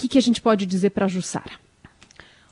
que, 0.00 0.08
que 0.08 0.18
a 0.18 0.22
gente 0.22 0.40
pode 0.40 0.64
dizer 0.64 0.90
para 0.90 1.04
a 1.04 1.08
Jussara? 1.08 1.52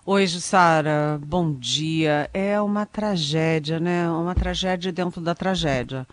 Oi, 0.05 0.27
Jussara, 0.27 1.19
bom 1.25 1.53
dia. 1.53 2.29
É 2.35 2.61
uma 2.61 2.85
tragédia, 2.85 3.81
né? 3.81 4.09
Uma 4.11 4.35
tragédia 4.35 4.93
dentro 4.93 5.21
da 5.21 5.35
tragédia. 5.35 6.07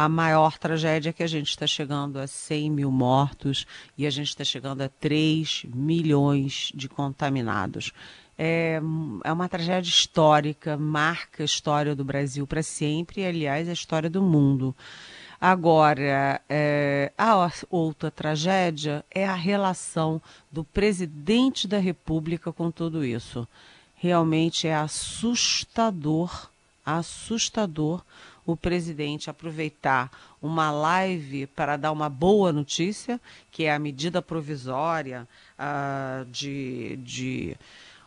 A 0.00 0.08
maior 0.08 0.58
tragédia 0.58 1.10
é 1.10 1.12
que 1.12 1.24
a 1.24 1.26
gente 1.26 1.48
está 1.50 1.66
chegando 1.66 2.20
a 2.20 2.26
100 2.28 2.70
mil 2.70 2.88
mortos 2.88 3.66
e 3.96 4.06
a 4.06 4.10
gente 4.10 4.28
está 4.28 4.44
chegando 4.44 4.80
a 4.80 4.88
3 4.88 5.66
milhões 5.74 6.70
de 6.72 6.88
contaminados. 6.88 7.90
É, 8.38 8.80
é 9.24 9.32
uma 9.32 9.48
tragédia 9.48 9.90
histórica, 9.90 10.76
marca 10.76 11.42
a 11.42 11.44
história 11.44 11.96
do 11.96 12.04
Brasil 12.04 12.46
para 12.46 12.62
sempre 12.62 13.22
e, 13.22 13.26
aliás, 13.26 13.68
a 13.68 13.72
história 13.72 14.08
do 14.08 14.22
mundo. 14.22 14.72
Agora, 15.40 16.40
é, 16.48 17.10
a 17.18 17.50
outra 17.68 18.08
tragédia 18.08 19.04
é 19.10 19.26
a 19.26 19.34
relação 19.34 20.22
do 20.48 20.62
presidente 20.62 21.66
da 21.66 21.78
República 21.78 22.52
com 22.52 22.70
tudo 22.70 23.04
isso. 23.04 23.48
Realmente 23.96 24.68
é 24.68 24.76
assustador, 24.76 26.48
assustador 26.86 28.00
o 28.52 28.56
presidente 28.56 29.28
aproveitar 29.28 30.10
uma 30.40 30.70
live 30.70 31.46
para 31.48 31.76
dar 31.76 31.92
uma 31.92 32.08
boa 32.08 32.50
notícia, 32.50 33.20
que 33.50 33.64
é 33.64 33.74
a 33.74 33.78
medida 33.78 34.22
provisória 34.22 35.28
uh, 35.58 36.24
de, 36.30 36.96
de, 36.96 37.56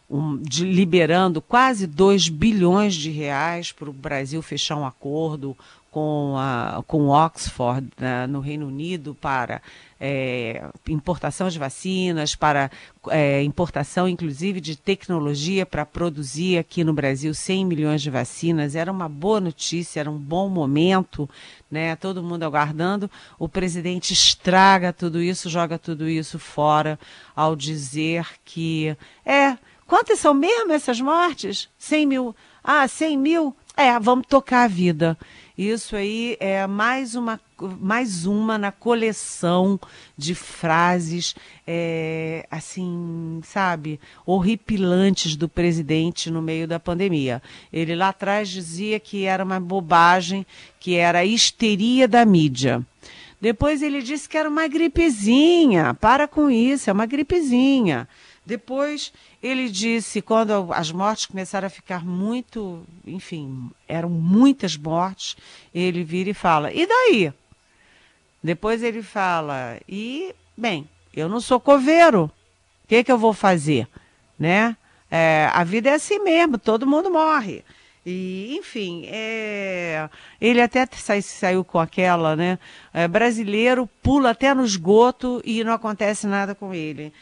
um, 0.10 0.38
de 0.38 0.65
liberando 0.65 1.41
quase 1.41 1.86
2 1.86 2.29
bilhões 2.29 2.95
de 2.95 3.12
reais 3.12 3.71
para 3.71 3.89
o 3.89 3.93
Brasil 3.93 4.41
fechar 4.41 4.77
um 4.77 4.86
acordo 4.86 5.55
com, 5.91 6.36
a, 6.38 6.83
com 6.88 7.10
Oxford 7.10 7.88
né, 8.00 8.25
no 8.25 8.39
Reino 8.39 8.65
Unido 8.65 9.15
para 9.21 9.62
é, 10.03 10.67
importação 10.89 11.48
de 11.48 11.60
vacinas, 11.60 12.34
para 12.34 12.72
é, 13.10 13.43
importação 13.43 14.10
inclusive 14.10 14.60
de 14.60 14.75
tecnologia 14.75 15.63
para 15.63 15.86
produzir 15.86 16.58
aqui 16.58 16.84
no 16.84 16.91
Brasil 16.91 17.36
100 17.36 17.65
milhões 17.65 18.01
de 18.01 18.10
vacinas. 18.10 18.75
Era 18.75 18.91
uma 18.91 19.08
boa 19.08 19.39
notícia, 19.39 20.00
era 20.00 20.10
um 20.10 20.17
bom 20.17 20.50
momento, 20.50 21.29
né? 21.70 21.96
todo 21.96 22.24
mundo 22.24 22.41
aguardando. 22.41 23.10
O 23.38 23.48
presidente 23.48 24.12
estraga 24.12 24.91
tudo 24.91 25.22
isso, 25.22 25.51
joga 25.51 25.77
tudo 25.77 26.10
isso 26.10 26.39
fora 26.39 27.00
ao 27.36 27.55
dizer 27.55 28.25
que 28.43 28.98
é. 29.24 29.55
Quantas 29.86 30.20
são 30.20 30.34
mesmo 30.34 30.72
essas 30.72 31.01
mortes? 31.01 31.70
100 31.77 32.05
mil. 32.05 32.36
Ah, 32.63 32.88
100 32.88 33.17
mil? 33.17 33.55
É, 33.75 34.00
vamos 34.00 34.25
tocar 34.25 34.63
a 34.63 34.67
vida. 34.67 35.17
Isso 35.62 35.96
aí 35.96 36.38
é 36.39 36.65
mais 36.65 37.13
uma, 37.13 37.39
mais 37.80 38.25
uma 38.25 38.58
na 38.58 38.72
coleção 38.72 39.80
de 40.18 40.34
frases, 40.34 41.36
é, 41.68 42.48
assim, 42.50 43.39
sabe, 43.44 44.00
horripilantes 44.25 45.36
do 45.36 45.48
presidente 45.48 46.32
no 46.32 46.41
meio 46.41 46.68
da 46.68 46.80
pandemia. 46.80 47.44
Ele 47.72 47.96
lá 47.96 48.10
atrás 48.10 48.50
dizia 48.50 49.00
que 49.00 49.25
era 49.25 49.44
uma 49.44 49.60
bobagem, 49.60 50.48
que 50.80 50.96
era 50.96 51.20
a 51.20 51.25
histeria 51.25 52.08
da 52.08 52.25
mídia. 52.25 52.84
Depois 53.39 53.84
ele 53.84 54.01
disse 54.01 54.27
que 54.27 54.39
era 54.39 54.50
uma 54.50 54.68
gripezinha. 54.68 55.94
Para 55.94 56.27
com 56.27 56.50
isso, 56.50 56.89
é 56.89 56.94
uma 56.94 57.06
gripezinha. 57.06 58.08
Depois 58.44 59.13
ele 59.41 59.69
disse, 59.69 60.21
quando 60.21 60.71
as 60.71 60.91
mortes 60.91 61.25
começaram 61.25 61.65
a 61.65 61.69
ficar 61.69 62.05
muito, 62.05 62.86
enfim, 63.05 63.71
eram 63.88 64.10
muitas 64.10 64.77
mortes, 64.77 65.36
ele 65.74 66.03
vira 66.03 66.29
e 66.29 66.33
fala: 66.33 66.71
e 66.71 66.86
daí? 66.86 67.33
Depois 68.43 68.83
ele 68.83 69.01
fala: 69.01 69.79
e, 69.89 70.33
bem, 70.55 70.88
eu 71.13 71.27
não 71.27 71.41
sou 71.41 71.60
coveiro, 71.60 72.25
o 72.83 72.88
que, 72.88 73.03
que 73.03 73.12
eu 73.12 73.17
vou 73.17 73.33
fazer? 73.33 73.88
Né? 74.38 74.77
É, 75.10 75.50
a 75.51 75.63
vida 75.63 75.89
é 75.89 75.93
assim 75.93 76.19
mesmo, 76.19 76.57
todo 76.57 76.88
mundo 76.88 77.10
morre. 77.10 77.63
E, 78.05 78.55
enfim, 78.57 79.05
é, 79.07 80.10
ele 80.39 80.62
até 80.62 80.88
sai, 80.93 81.21
saiu 81.21 81.63
com 81.63 81.79
aquela, 81.79 82.36
né? 82.36 82.57
É, 82.93 83.07
brasileiro 83.07 83.88
pula 84.01 84.31
até 84.31 84.53
no 84.53 84.65
esgoto 84.65 85.41
e 85.45 85.63
não 85.63 85.74
acontece 85.74 86.25
nada 86.25 86.55
com 86.55 86.74
ele. 86.74 87.13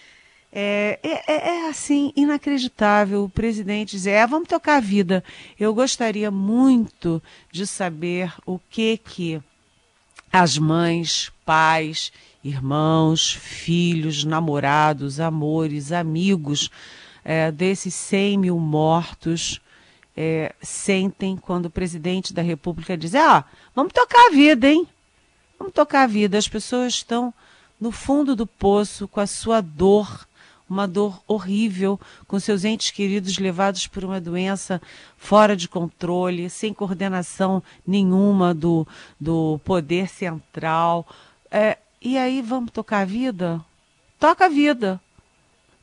É, 0.52 1.00
é, 1.04 1.32
é, 1.32 1.50
é, 1.50 1.70
assim, 1.70 2.12
inacreditável 2.16 3.24
o 3.24 3.30
presidente 3.30 3.92
dizer, 3.92 4.12
é, 4.12 4.28
vamos 4.28 4.48
tocar 4.48 4.78
a 4.78 4.82
vida. 4.82 5.24
Eu 5.60 5.74
gostaria 5.74 6.32
muito 6.32 7.22
de 7.52 7.68
saber 7.68 8.34
o 8.46 8.60
que 8.70 8.98
que 8.98 9.42
as 10.32 10.58
mães, 10.58 11.32
pais, 11.46 12.12
irmãos, 12.44 13.32
filhos, 13.32 14.24
namorados, 14.24 15.20
amores, 15.20 15.92
amigos 15.92 16.70
é, 17.24 17.52
desses 17.52 17.94
100 17.94 18.38
mil 18.38 18.60
mortos 18.60 19.62
é, 20.16 20.54
sentem 20.62 21.38
quando 21.38 21.66
o 21.66 21.70
presidente 21.70 22.34
da 22.34 22.42
República 22.42 22.98
diz, 22.98 23.14
ah, 23.16 23.46
vamos 23.76 23.94
tocar 23.94 24.28
a 24.28 24.32
vida, 24.32 24.68
hein? 24.68 24.88
Vamos 25.58 25.74
tocar 25.74 26.04
a 26.04 26.08
vida. 26.08 26.38
As 26.38 26.48
pessoas 26.48 26.94
estão 26.94 27.34
no 27.80 27.92
fundo 27.92 28.36
do 28.36 28.48
poço 28.48 29.08
com 29.08 29.20
a 29.20 29.28
sua 29.28 29.62
dor 29.62 30.28
uma 30.70 30.88
dor 30.88 31.22
horrível, 31.28 32.00
com 32.28 32.40
seus 32.40 32.64
entes 32.64 32.92
queridos 32.92 33.38
levados 33.38 33.88
por 33.88 34.06
uma 34.06 34.22
doença 34.22 34.82
fora 35.18 35.56
de 35.56 35.68
controle, 35.68 36.50
sem 36.50 36.74
coordenação 36.74 37.64
nenhuma 37.86 38.54
do, 38.54 38.88
do 39.20 39.60
poder 39.64 40.08
central. 40.08 41.08
É, 41.52 41.78
e 42.02 42.18
aí 42.18 42.42
vamos 42.42 42.72
tocar 42.72 43.00
a 43.00 43.06
vida? 43.06 43.64
Toca 44.20 44.46
a 44.46 44.50
vida. 44.50 45.02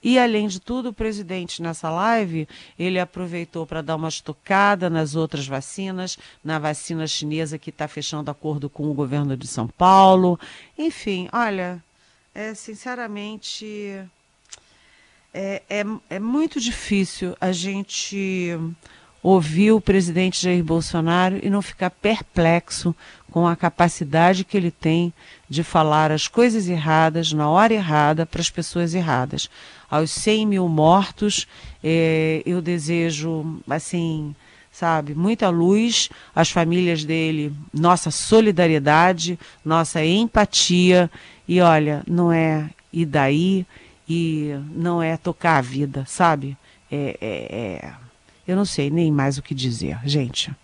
E, 0.03 0.21
além 0.21 0.47
de 0.47 0.61
tudo, 0.61 0.91
o 0.91 0.93
presidente, 0.93 1.61
nessa 1.61 1.91
live, 1.91 2.47
ele 2.79 3.01
aproveitou 3.01 3.67
para 3.67 3.83
dar 3.83 3.97
uma 3.97 4.09
estocada 4.09 4.89
nas 4.89 5.17
outras 5.17 5.49
vacinas, 5.49 6.17
na 6.45 6.61
vacina 6.61 7.09
chinesa 7.09 7.59
que 7.59 7.71
está 7.71 7.89
fechando 7.89 8.31
acordo 8.31 8.71
com 8.71 8.89
o 8.89 8.95
governo 8.95 9.37
de 9.37 9.49
São 9.49 9.67
Paulo. 9.67 10.39
Enfim, 10.79 11.29
olha, 11.33 11.83
é, 12.33 12.55
sinceramente, 12.55 14.01
é, 15.37 15.63
é, 15.69 15.85
é 16.09 16.19
muito 16.19 16.59
difícil 16.59 17.37
a 17.39 17.53
gente 17.53 18.59
ouvir 19.23 19.73
o 19.73 19.81
presidente 19.81 20.43
Jair 20.43 20.65
Bolsonaro 20.65 21.39
e 21.43 21.51
não 21.51 21.61
ficar 21.61 21.91
perplexo 21.91 22.95
com 23.31 23.47
a 23.47 23.55
capacidade 23.55 24.45
que 24.45 24.57
ele 24.57 24.71
tem 24.71 25.13
de 25.47 25.63
falar 25.63 26.11
as 26.11 26.27
coisas 26.27 26.69
erradas 26.69 27.35
na 27.35 27.51
hora 27.51 27.75
errada 27.75 28.25
para 28.25 28.41
as 28.41 28.49
pessoas 28.49 28.95
erradas. 28.95 29.51
Aos 29.91 30.11
100 30.11 30.47
mil 30.47 30.69
mortos, 30.69 31.47
é, 31.85 32.43
eu 32.47 32.63
desejo, 32.63 33.61
assim, 33.69 34.35
sabe, 34.73 35.15
muita 35.15 35.51
luz 35.51 36.09
às 36.35 36.51
famílias 36.51 37.05
dele, 37.05 37.53
nossa 37.75 38.11
solidariedade, 38.11 39.39
nossa 39.63 40.03
empatia. 40.03 41.11
E 41.47 41.61
olha, 41.61 42.03
não 42.07 42.33
é 42.33 42.71
e 42.91 43.05
daí 43.05 43.67
e 44.09 44.55
não 44.73 45.03
é 45.03 45.17
tocar 45.17 45.57
a 45.57 45.61
vida, 45.61 46.05
sabe? 46.07 46.57
É, 46.91 47.17
é, 47.21 47.57
é... 47.57 47.95
Eu 48.47 48.55
não 48.57 48.65
sei 48.65 48.91
nem 48.91 49.11
mais 49.11 49.39
o 49.39 49.43
que 49.43 49.55
dizer, 49.55 49.99
gente. 50.05 50.55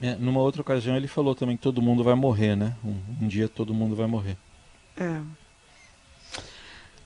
É, 0.00 0.16
numa 0.16 0.40
outra 0.40 0.60
ocasião 0.60 0.96
ele 0.96 1.06
falou 1.06 1.34
também 1.34 1.56
que 1.56 1.62
todo 1.62 1.80
mundo 1.80 2.02
vai 2.02 2.14
morrer, 2.14 2.56
né? 2.56 2.74
Um, 2.84 2.96
um 3.22 3.28
dia 3.28 3.48
todo 3.48 3.72
mundo 3.72 3.94
vai 3.94 4.06
morrer. 4.06 4.36
É. 4.96 5.20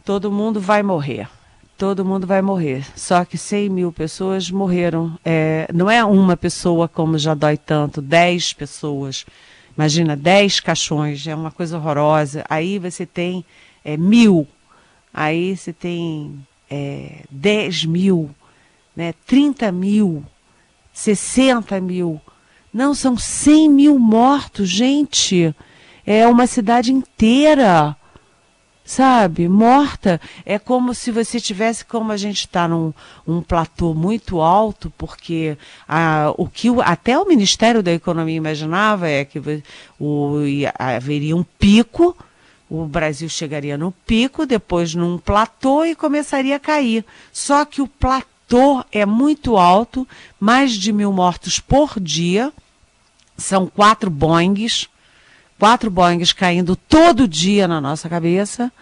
Todo 0.04 0.32
mundo 0.32 0.60
vai 0.60 0.82
morrer. 0.82 1.28
todo 1.76 2.04
mundo 2.04 2.26
vai 2.26 2.40
morrer. 2.40 2.86
Só 2.96 3.24
que 3.24 3.36
100 3.36 3.68
mil 3.68 3.92
pessoas 3.92 4.50
morreram. 4.50 5.18
É, 5.24 5.68
não 5.72 5.90
é 5.90 6.04
uma 6.04 6.36
pessoa 6.36 6.88
como 6.88 7.18
já 7.18 7.34
dói 7.34 7.56
tanto, 7.56 8.00
10 8.00 8.54
pessoas. 8.54 9.26
Imagina, 9.76 10.16
10 10.16 10.60
caixões, 10.60 11.26
é 11.26 11.34
uma 11.34 11.50
coisa 11.50 11.76
horrorosa. 11.76 12.44
Aí 12.48 12.78
você 12.78 13.04
tem 13.04 13.44
é, 13.84 13.96
mil, 13.96 14.48
aí 15.16 15.56
você 15.56 15.72
tem 15.72 16.46
é, 16.70 17.24
10 17.30 17.86
mil, 17.86 18.30
né, 18.94 19.14
30 19.26 19.72
mil, 19.72 20.22
60 20.92 21.80
mil. 21.80 22.20
Não, 22.72 22.94
são 22.94 23.16
100 23.16 23.70
mil 23.70 23.98
mortos, 23.98 24.68
gente. 24.68 25.54
É 26.04 26.28
uma 26.28 26.46
cidade 26.46 26.92
inteira 26.92 27.96
sabe, 28.86 29.48
morta. 29.48 30.20
É 30.46 30.58
como 30.58 30.94
se 30.94 31.10
você 31.10 31.40
tivesse, 31.40 31.84
como 31.84 32.12
a 32.12 32.16
gente 32.16 32.46
está 32.46 32.68
num 32.68 32.94
um 33.26 33.42
platô 33.42 33.92
muito 33.92 34.40
alto, 34.40 34.90
porque 34.96 35.58
a, 35.88 36.32
o 36.38 36.46
que 36.46 36.70
o, 36.70 36.80
até 36.80 37.18
o 37.18 37.26
Ministério 37.26 37.82
da 37.82 37.92
Economia 37.92 38.36
imaginava 38.36 39.08
é 39.08 39.24
que 39.24 39.42
o, 39.98 40.36
haveria 40.78 41.36
um 41.36 41.42
pico, 41.42 42.16
o 42.68 42.84
Brasil 42.84 43.28
chegaria 43.28 43.78
no 43.78 43.92
pico, 44.06 44.44
depois 44.44 44.94
num 44.94 45.18
platô 45.18 45.84
e 45.84 45.94
começaria 45.94 46.56
a 46.56 46.60
cair. 46.60 47.04
Só 47.32 47.64
que 47.64 47.80
o 47.80 47.86
platô 47.86 48.84
é 48.90 49.06
muito 49.06 49.56
alto, 49.56 50.06
mais 50.38 50.72
de 50.72 50.92
mil 50.92 51.12
mortos 51.12 51.60
por 51.60 52.00
dia, 52.00 52.52
são 53.36 53.66
quatro 53.66 54.10
Boeings, 54.10 54.88
quatro 55.58 55.90
Boeings 55.90 56.32
caindo 56.32 56.74
todo 56.74 57.28
dia 57.28 57.68
na 57.68 57.80
nossa 57.80 58.08
cabeça. 58.08 58.72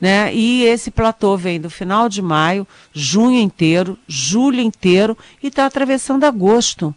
Né? 0.00 0.34
E 0.34 0.64
esse 0.64 0.90
platô 0.90 1.36
vem 1.36 1.60
do 1.60 1.70
final 1.70 2.08
de 2.08 2.20
maio, 2.20 2.66
junho 2.92 3.40
inteiro, 3.40 3.98
julho 4.06 4.60
inteiro 4.60 5.16
e 5.42 5.48
está 5.48 5.66
atravessando 5.66 6.24
agosto. 6.24 6.94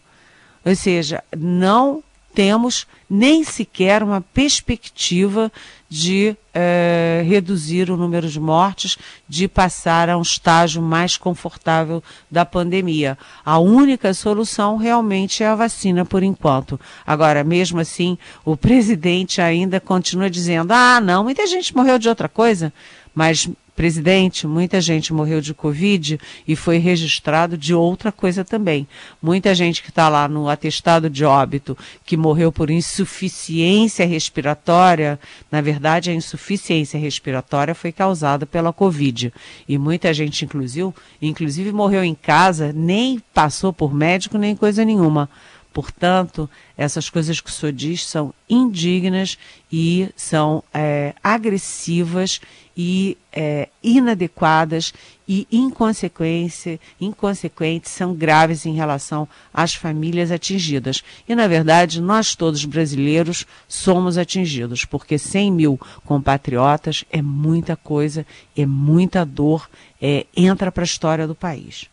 Ou 0.66 0.76
seja, 0.76 1.24
não 1.36 2.04
temos 2.34 2.86
nem 3.10 3.44
sequer 3.44 4.04
uma 4.04 4.22
perspectiva 4.22 5.52
de 5.90 6.36
é, 6.54 7.24
reduzir 7.26 7.90
o 7.90 7.98
número 7.98 8.28
de 8.28 8.40
mortes, 8.40 8.98
de 9.28 9.48
passar 9.48 10.10
a 10.10 10.18
um 10.18 10.22
estágio 10.22 10.82
mais 10.82 11.16
confortável 11.16 12.04
da 12.30 12.46
pandemia. 12.46 13.18
A 13.46 13.58
única 13.60 14.14
solução 14.14 14.76
realmente 14.76 15.44
é 15.44 15.48
a 15.48 15.56
vacina 15.56 16.04
por 16.04 16.24
enquanto. 16.24 16.80
Agora, 17.06 17.44
mesmo 17.44 17.80
assim, 17.80 18.18
o 18.44 18.58
presidente 18.58 19.42
ainda 19.42 19.80
continua 19.80 20.30
dizendo: 20.30 20.72
ah, 20.72 21.00
não, 21.00 21.24
muita 21.24 21.48
gente 21.48 21.76
morreu 21.76 21.98
de 21.98 22.10
outra 22.10 22.28
coisa, 22.28 22.74
mas 23.16 23.50
presidente, 23.78 24.48
muita 24.48 24.82
gente 24.82 25.14
morreu 25.14 25.40
de 25.40 25.54
Covid 25.54 26.20
e 26.48 26.56
foi 26.56 26.80
registrado 26.80 27.56
de 27.56 27.76
outra 27.76 28.12
coisa 28.12 28.44
também. 28.44 28.88
Muita 29.22 29.54
gente 29.54 29.84
que 29.84 29.90
está 29.90 30.10
lá 30.10 30.28
no 30.28 30.50
atestado 30.50 31.12
de 31.12 31.24
óbito, 31.24 31.78
que 32.04 32.18
morreu 32.18 32.52
por 32.52 32.72
insuficiência 32.72 34.04
respiratória, 34.08 35.20
na 35.52 35.62
verdade 35.62 36.10
a 36.10 36.14
insuficiência 36.14 37.00
respiratória 37.00 37.76
foi 37.76 37.92
causada 37.92 38.48
pela 38.48 38.74
Covid. 38.74 39.32
E 39.70 39.78
muita 39.78 40.12
gente, 40.12 40.44
inclusive, 40.44 40.92
inclusive 41.22 41.72
morreu 41.72 42.04
em 42.04 42.16
casa, 42.16 42.74
nem 42.74 43.22
passou 43.32 43.72
por 43.72 43.94
médico, 43.94 44.40
nem 44.40 44.56
coisa 44.56 44.84
nenhuma. 44.84 45.30
Portanto, 45.78 46.50
essas 46.76 47.08
coisas 47.08 47.40
que 47.40 47.52
o 47.52 47.54
senhor 47.54 47.72
diz 47.72 48.04
são 48.04 48.34
indignas 48.50 49.38
e 49.72 50.10
são 50.16 50.64
é, 50.74 51.14
agressivas 51.24 52.42
e 52.76 53.16
é, 53.32 53.70
inadequadas 53.84 54.92
e 55.28 55.46
inconsequência, 55.52 56.80
inconsequentes, 57.00 57.92
são 57.92 58.16
graves 58.16 58.66
em 58.66 58.74
relação 58.74 59.28
às 59.54 59.76
famílias 59.76 60.32
atingidas. 60.32 61.04
E, 61.30 61.36
na 61.36 61.48
verdade, 61.48 62.02
nós 62.02 62.34
todos 62.34 62.66
brasileiros 62.66 63.46
somos 63.68 64.18
atingidos, 64.18 64.84
porque 64.84 65.20
100 65.20 65.52
mil 65.52 65.80
compatriotas 66.04 67.06
é 67.12 67.22
muita 67.22 67.76
coisa, 67.76 68.26
é 68.58 68.66
muita 68.66 69.24
dor, 69.24 69.70
é, 70.02 70.26
entra 70.36 70.72
para 70.72 70.82
a 70.82 70.86
história 70.86 71.28
do 71.28 71.36
país. 71.36 71.86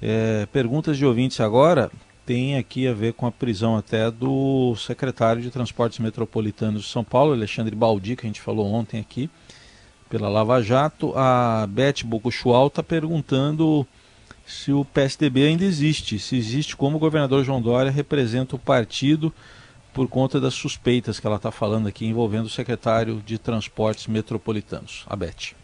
É, 0.00 0.46
perguntas 0.52 0.96
de 0.96 1.04
ouvintes 1.04 1.40
agora 1.40 1.90
tem 2.24 2.56
aqui 2.56 2.88
a 2.88 2.92
ver 2.92 3.12
com 3.12 3.26
a 3.26 3.32
prisão 3.32 3.76
até 3.76 4.10
do 4.10 4.74
secretário 4.76 5.42
de 5.42 5.50
Transportes 5.50 5.98
Metropolitanos 5.98 6.82
de 6.82 6.88
São 6.88 7.04
Paulo, 7.04 7.32
Alexandre 7.32 7.74
Baldi, 7.74 8.16
que 8.16 8.26
a 8.26 8.28
gente 8.28 8.40
falou 8.40 8.66
ontem 8.72 9.00
aqui, 9.00 9.28
pela 10.08 10.28
Lava 10.28 10.62
Jato. 10.62 11.12
A 11.16 11.66
Beth 11.68 12.04
Bocuchual 12.04 12.68
está 12.68 12.82
perguntando 12.82 13.86
se 14.46 14.72
o 14.72 14.84
PSDB 14.84 15.46
ainda 15.46 15.64
existe, 15.64 16.18
se 16.18 16.36
existe 16.36 16.76
como 16.76 16.96
o 16.96 17.00
governador 17.00 17.44
João 17.44 17.62
Dória 17.62 17.90
representa 17.90 18.56
o 18.56 18.58
partido 18.58 19.32
por 19.92 20.08
conta 20.08 20.40
das 20.40 20.54
suspeitas 20.54 21.20
que 21.20 21.26
ela 21.26 21.36
está 21.36 21.50
falando 21.50 21.86
aqui 21.86 22.04
envolvendo 22.04 22.46
o 22.46 22.50
secretário 22.50 23.22
de 23.24 23.38
Transportes 23.38 24.06
Metropolitanos, 24.06 25.04
a 25.06 25.14
Beth. 25.14 25.63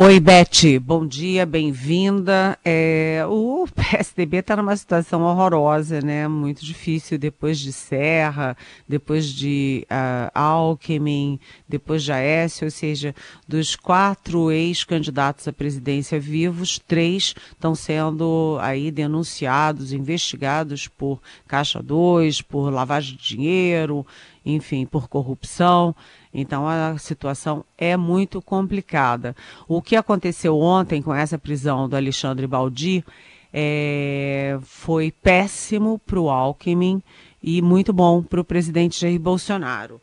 Oi, 0.00 0.20
Beth, 0.20 0.78
bom 0.80 1.04
dia, 1.04 1.44
bem-vinda. 1.44 2.56
É, 2.64 3.24
o 3.28 3.66
PSDB 3.74 4.36
está 4.36 4.56
numa 4.56 4.76
situação 4.76 5.22
horrorosa, 5.22 6.00
né? 6.00 6.28
Muito 6.28 6.64
difícil 6.64 7.18
depois 7.18 7.58
de 7.58 7.72
Serra, 7.72 8.56
depois 8.86 9.26
de 9.26 9.84
uh, 9.90 10.30
Alckmin, 10.32 11.40
depois 11.68 12.04
de 12.04 12.12
Aécio, 12.12 12.66
ou 12.66 12.70
seja, 12.70 13.12
dos 13.48 13.74
quatro 13.74 14.52
ex-candidatos 14.52 15.48
à 15.48 15.52
presidência 15.52 16.20
vivos, 16.20 16.78
três 16.78 17.34
estão 17.50 17.74
sendo 17.74 18.56
aí 18.60 18.92
denunciados, 18.92 19.92
investigados 19.92 20.86
por 20.86 21.20
Caixa 21.48 21.82
2, 21.82 22.40
por 22.40 22.70
lavagem 22.72 23.16
de 23.16 23.34
dinheiro, 23.34 24.06
enfim, 24.46 24.86
por 24.86 25.08
corrupção. 25.08 25.92
Então 26.40 26.66
a 26.66 26.96
situação 26.98 27.64
é 27.76 27.96
muito 27.96 28.40
complicada. 28.40 29.34
O 29.66 29.82
que 29.82 29.96
aconteceu 29.96 30.58
ontem 30.58 31.02
com 31.02 31.14
essa 31.14 31.38
prisão 31.38 31.88
do 31.88 31.96
Alexandre 31.96 32.46
Baldi 32.46 33.04
é, 33.52 34.58
foi 34.62 35.10
péssimo 35.10 35.98
para 35.98 36.20
o 36.20 36.30
Alckmin 36.30 37.02
e 37.42 37.62
muito 37.62 37.92
bom 37.92 38.22
para 38.22 38.40
o 38.40 38.44
presidente 38.44 39.00
Jair 39.00 39.18
Bolsonaro. 39.18 40.00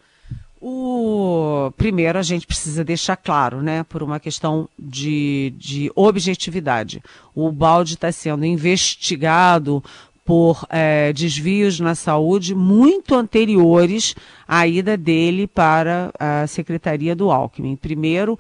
O 0.68 1.72
primeiro 1.78 2.18
a 2.18 2.24
gente 2.24 2.48
precisa 2.48 2.84
deixar 2.84 3.16
claro, 3.18 3.62
né, 3.62 3.84
por 3.84 4.02
uma 4.02 4.20
questão 4.20 4.68
de, 4.80 5.54
de 5.58 5.92
objetividade. 5.96 7.04
O 7.36 7.52
Baldi 7.52 7.94
está 7.94 8.12
sendo 8.12 8.46
investigado 8.46 9.84
por 10.26 10.66
é, 10.72 11.14
desvios 11.14 11.80
na 11.80 11.94
saúde 11.94 12.56
muito 12.56 13.14
anteriores 13.14 14.16
à 14.48 14.68
ida 14.68 14.98
dele 14.98 15.46
para 15.46 16.12
a 16.20 16.48
Secretaria 16.48 17.16
do 17.16 17.32
Alckmin. 17.32 17.76
Primeiro, 17.76 18.38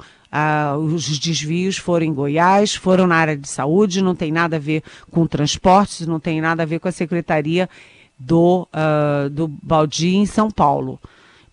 os 0.83 1.19
desvios 1.19 1.77
foram 1.77 2.07
em 2.07 2.13
Goiás, 2.13 2.73
foram 2.75 3.05
na 3.05 3.15
área 3.15 3.37
de 3.37 3.47
saúde, 3.47 4.01
não 4.01 4.15
tem 4.15 4.31
nada 4.31 4.55
a 4.55 4.59
ver 4.59 4.83
com 5.11 5.27
transportes, 5.27 6.07
não 6.07 6.19
tem 6.19 6.41
nada 6.41 6.63
a 6.63 6.65
ver 6.65 6.79
com 6.79 6.87
a 6.87 6.91
Secretaria 6.91 7.69
do, 8.17 8.67
uh, 8.73 9.29
do 9.29 9.47
Baldi 9.47 10.15
em 10.15 10.25
São 10.25 10.49
Paulo. 10.49 10.99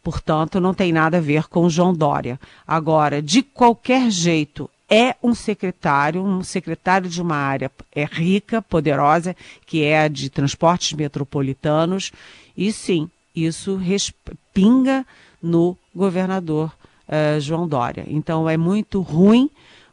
Portanto, 0.02 0.58
não 0.58 0.74
tem 0.74 0.92
nada 0.92 1.18
a 1.18 1.20
ver 1.20 1.46
com 1.46 1.68
João 1.68 1.94
Dória. 1.94 2.40
Agora, 2.66 3.22
de 3.22 3.42
qualquer 3.42 4.10
jeito, 4.10 4.68
é 4.92 5.16
um 5.22 5.34
secretário, 5.34 6.22
um 6.22 6.44
secretário 6.44 7.08
de 7.08 7.22
uma 7.22 7.36
área 7.36 7.72
é 7.94 8.04
rica, 8.04 8.60
poderosa, 8.60 9.34
que 9.64 9.82
é 9.82 10.02
a 10.02 10.08
de 10.08 10.28
transportes 10.28 10.92
metropolitanos, 10.92 12.12
e 12.54 12.70
sim, 12.70 13.08
isso 13.34 13.76
respinga 13.76 15.06
no 15.42 15.78
governador 15.94 16.70
uh, 17.08 17.40
João 17.40 17.66
Dória. 17.66 18.04
Então 18.06 18.46
é 18.46 18.58
muito 18.58 19.00
ruim 19.00 19.48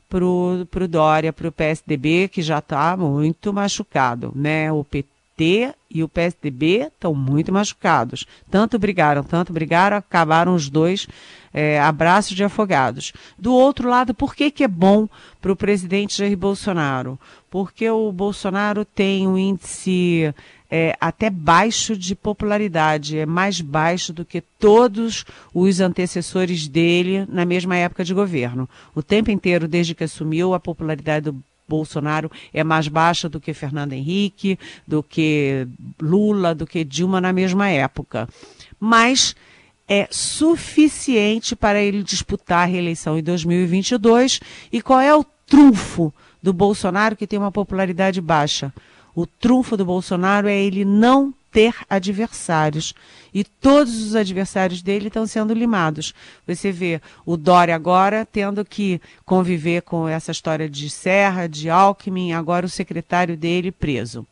para 0.10 0.26
o 0.26 0.88
Dória, 0.90 1.32
para 1.32 1.48
o 1.48 1.52
PSDB, 1.52 2.28
que 2.28 2.42
já 2.42 2.60
está 2.60 2.98
muito 2.98 3.54
machucado, 3.54 4.34
né? 4.36 4.70
O 4.70 4.84
PT 4.84 5.74
e 5.90 6.04
o 6.04 6.10
PSDB 6.10 6.88
estão 6.88 7.16
muito 7.16 7.54
machucados. 7.54 8.26
Tanto 8.52 8.78
brigaram, 8.78 9.24
tanto 9.24 9.54
brigaram, 9.54 9.96
acabaram 9.96 10.54
os 10.54 10.70
dois 10.70 11.08
é, 11.54 11.80
abraços 11.80 12.36
de 12.36 12.44
afogados. 12.44 13.14
Do 13.38 13.54
outro 13.54 13.90
lado, 13.90 14.14
por 14.14 14.36
que, 14.36 14.52
que 14.52 14.64
é 14.64 14.68
bom 14.68 15.08
para 15.42 15.52
o 15.52 15.56
presidente 15.56 16.18
Jair 16.18 16.38
Bolsonaro? 16.38 17.20
Porque 17.50 17.90
o 17.90 18.12
Bolsonaro 18.12 18.86
tem 18.86 19.28
um 19.28 19.38
índice 19.38 20.34
é, 20.70 20.96
até 21.02 21.30
baixo 21.30 21.98
de 21.98 22.16
popularidade, 22.16 23.18
é 23.18 23.26
mais 23.26 23.60
baixo 23.60 24.14
do 24.14 24.24
que 24.24 24.42
todos 24.42 25.26
os 25.54 25.80
antecessores 25.80 26.68
dele 26.68 27.26
na 27.28 27.46
mesma 27.46 27.76
época 27.76 28.04
de 28.04 28.14
governo. 28.14 28.70
O 28.94 29.02
tempo 29.02 29.32
inteiro, 29.32 29.68
desde 29.68 29.96
que 29.96 30.04
assumiu, 30.04 30.54
a 30.54 30.60
popularidade 30.60 31.32
do 31.32 31.44
Bolsonaro 31.68 32.32
é 32.54 32.64
mais 32.64 32.88
baixa 32.88 33.30
do 33.30 33.40
que 33.40 33.54
Fernando 33.54 33.94
Henrique, 33.94 34.58
do 34.88 35.04
que 35.04 35.68
Lula, 36.02 36.54
do 36.54 36.66
que 36.66 36.84
Dilma 36.84 37.22
na 37.22 37.32
mesma 37.32 37.70
época. 37.70 38.28
Mas 38.80 39.36
é 39.90 40.08
suficiente 40.12 41.56
para 41.56 41.82
ele 41.82 42.04
disputar 42.04 42.60
a 42.60 42.66
reeleição 42.66 43.18
em 43.18 43.24
2022. 43.24 44.40
E 44.72 44.82
qual 44.82 45.02
é 45.02 45.14
o 45.16 45.26
trunfo 45.50 46.14
do 46.42 46.54
Bolsonaro, 46.54 47.16
que 47.16 47.28
tem 47.28 47.40
uma 47.40 47.52
popularidade 47.52 48.22
baixa. 48.22 48.72
O 49.16 49.26
trunfo 49.26 49.76
do 49.76 49.84
Bolsonaro 49.84 50.48
é 50.48 50.58
ele 50.58 50.86
não 50.86 51.34
ter 51.52 51.74
adversários. 51.90 52.94
E 53.34 53.44
todos 53.44 54.02
os 54.02 54.16
adversários 54.16 54.82
dele 54.82 55.08
estão 55.08 55.26
sendo 55.26 55.54
limados. 55.54 56.14
Você 56.48 56.72
vê 56.72 57.02
o 57.26 57.36
Dória 57.36 57.76
agora 57.76 58.26
tendo 58.32 58.64
que 58.64 59.02
conviver 59.26 59.82
com 59.82 60.08
essa 60.08 60.32
história 60.32 60.70
de 60.70 60.90
Serra, 60.90 61.48
de 61.48 61.70
Alckmin, 61.70 62.34
agora 62.34 62.66
o 62.66 62.70
secretário 62.70 63.36
dele 63.36 63.72
preso 63.72 64.26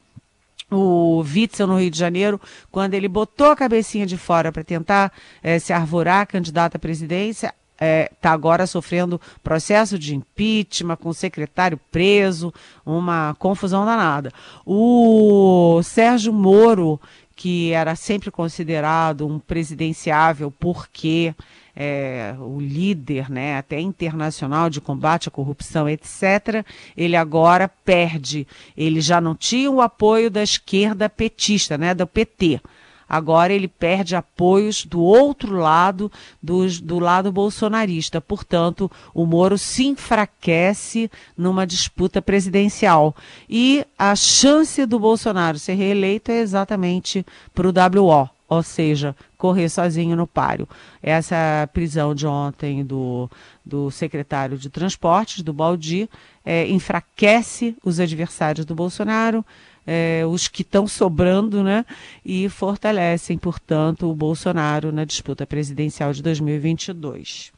o 0.70 1.22
Witzel 1.22 1.68
no 1.68 1.80
Rio 1.80 1.90
de 1.90 1.98
Janeiro, 1.98 2.40
quando 2.72 2.94
ele 2.94 3.08
botou 3.08 3.52
a 3.52 3.56
cabecinha 3.56 4.06
de 4.06 4.18
fora 4.18 4.52
para 4.52 4.64
tentar 4.64 5.12
é, 5.42 5.60
se 5.60 5.72
arvorar 5.72 6.28
candidato 6.28 6.76
à 6.76 6.80
presidência, 6.80 7.54
está 7.78 7.86
é, 7.86 8.12
tá 8.20 8.32
agora 8.32 8.66
sofrendo 8.66 9.22
processo 9.44 9.98
de 9.98 10.16
impeachment, 10.16 10.98
com 10.98 11.10
o 11.10 11.14
secretário 11.14 11.80
preso, 11.92 12.54
uma 12.86 13.36
confusão 13.38 13.86
danada. 13.86 14.32
O 14.66 15.80
Sérgio 15.84 16.34
Moro, 16.34 17.00
que 17.36 17.72
era 17.72 17.96
sempre 17.96 18.32
considerado 18.32 19.28
um 19.28 19.38
presidenciável 19.38 20.52
porque 20.52 21.36
é, 21.80 22.36
o 22.40 22.60
líder, 22.60 23.30
né, 23.30 23.56
até 23.56 23.80
internacional 23.80 24.68
de 24.68 24.82
combate 24.82 25.28
à 25.28 25.32
corrupção, 25.32 25.88
etc., 25.88 26.66
ele 26.98 27.16
agora 27.16 27.70
perde. 27.70 28.48
Ele 28.76 29.00
já 29.00 29.22
não 29.22 29.36
tinha 29.36 29.70
o 29.70 29.80
apoio 29.80 30.32
da 30.32 30.42
esquerda 30.42 31.08
petista, 31.08 31.78
né, 31.78 31.94
do 31.94 32.08
PT 32.08 32.60
agora 33.08 33.54
ele 33.54 33.68
perde 33.68 34.16
apoios 34.16 34.84
do 34.84 35.02
outro 35.02 35.56
lado, 35.56 36.12
do, 36.44 36.68
do 36.82 37.00
lado 37.00 37.32
bolsonarista. 37.32 38.20
Portanto, 38.20 38.92
o 39.14 39.26
Moro 39.26 39.58
se 39.58 39.86
enfraquece 39.86 41.10
numa 41.38 41.66
disputa 41.66 42.22
presidencial. 42.22 43.16
E 43.50 43.86
a 43.98 44.16
chance 44.16 44.86
do 44.86 45.00
Bolsonaro 45.00 45.58
ser 45.58 45.76
reeleito 45.76 46.32
é 46.32 46.40
exatamente 46.40 47.26
para 47.54 47.68
o 47.68 47.72
WO, 47.72 48.30
ou 48.48 48.64
seja, 48.64 49.16
correr 49.38 49.70
sozinho 49.70 50.16
no 50.16 50.26
páreo. 50.26 50.68
Essa 51.02 51.70
prisão 51.74 52.16
de 52.16 52.26
ontem 52.26 52.84
do, 52.84 53.30
do 53.66 53.92
secretário 53.92 54.58
de 54.58 54.70
Transportes, 54.70 55.42
do 55.42 55.54
Baldi, 55.54 56.10
é, 56.46 56.68
enfraquece 56.68 57.76
os 57.84 58.00
adversários 58.00 58.66
do 58.66 58.74
Bolsonaro, 58.74 59.46
é, 59.86 60.24
os 60.26 60.48
que 60.48 60.62
estão 60.62 60.88
sobrando, 60.88 61.64
né? 61.64 61.86
E 62.26 62.50
fortalecem, 62.50 63.38
portanto, 63.38 64.10
o 64.10 64.16
Bolsonaro 64.16 64.92
na 64.92 65.06
disputa 65.06 65.46
presidencial 65.46 66.12
de 66.12 66.22
2022. 66.22 67.52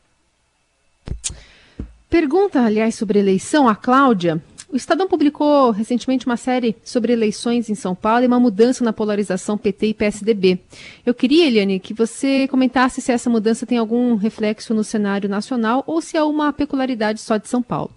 Pergunta, 2.10 2.63
aliás, 2.63 2.95
sobre 2.95 3.19
eleição, 3.19 3.67
a 3.67 3.75
Cláudia. 3.75 4.41
O 4.71 4.75
Estadão 4.75 5.08
publicou 5.08 5.71
recentemente 5.71 6.27
uma 6.27 6.38
série 6.38 6.75
sobre 6.84 7.12
eleições 7.12 7.71
em 7.71 7.75
São 7.75 7.95
Paulo 7.95 8.23
e 8.23 8.27
uma 8.27 8.39
mudança 8.39 8.84
na 8.84 8.93
polarização 8.93 9.58
PT 9.58 9.88
e 9.88 9.93
PSDB. 9.95 10.60
Eu 11.03 11.12
queria, 11.15 11.47
Eliane, 11.47 11.79
que 11.79 11.91
você 11.91 12.47
comentasse 12.47 13.01
se 13.01 13.12
essa 13.12 13.32
mudança 13.32 13.65
tem 13.65 13.79
algum 13.79 14.15
reflexo 14.15 14.71
no 14.75 14.84
cenário 14.84 15.27
nacional 15.27 15.84
ou 15.88 16.01
se 16.01 16.15
é 16.15 16.23
uma 16.23 16.53
peculiaridade 16.53 17.19
só 17.19 17.38
de 17.38 17.47
São 17.47 17.63
Paulo. 17.63 17.89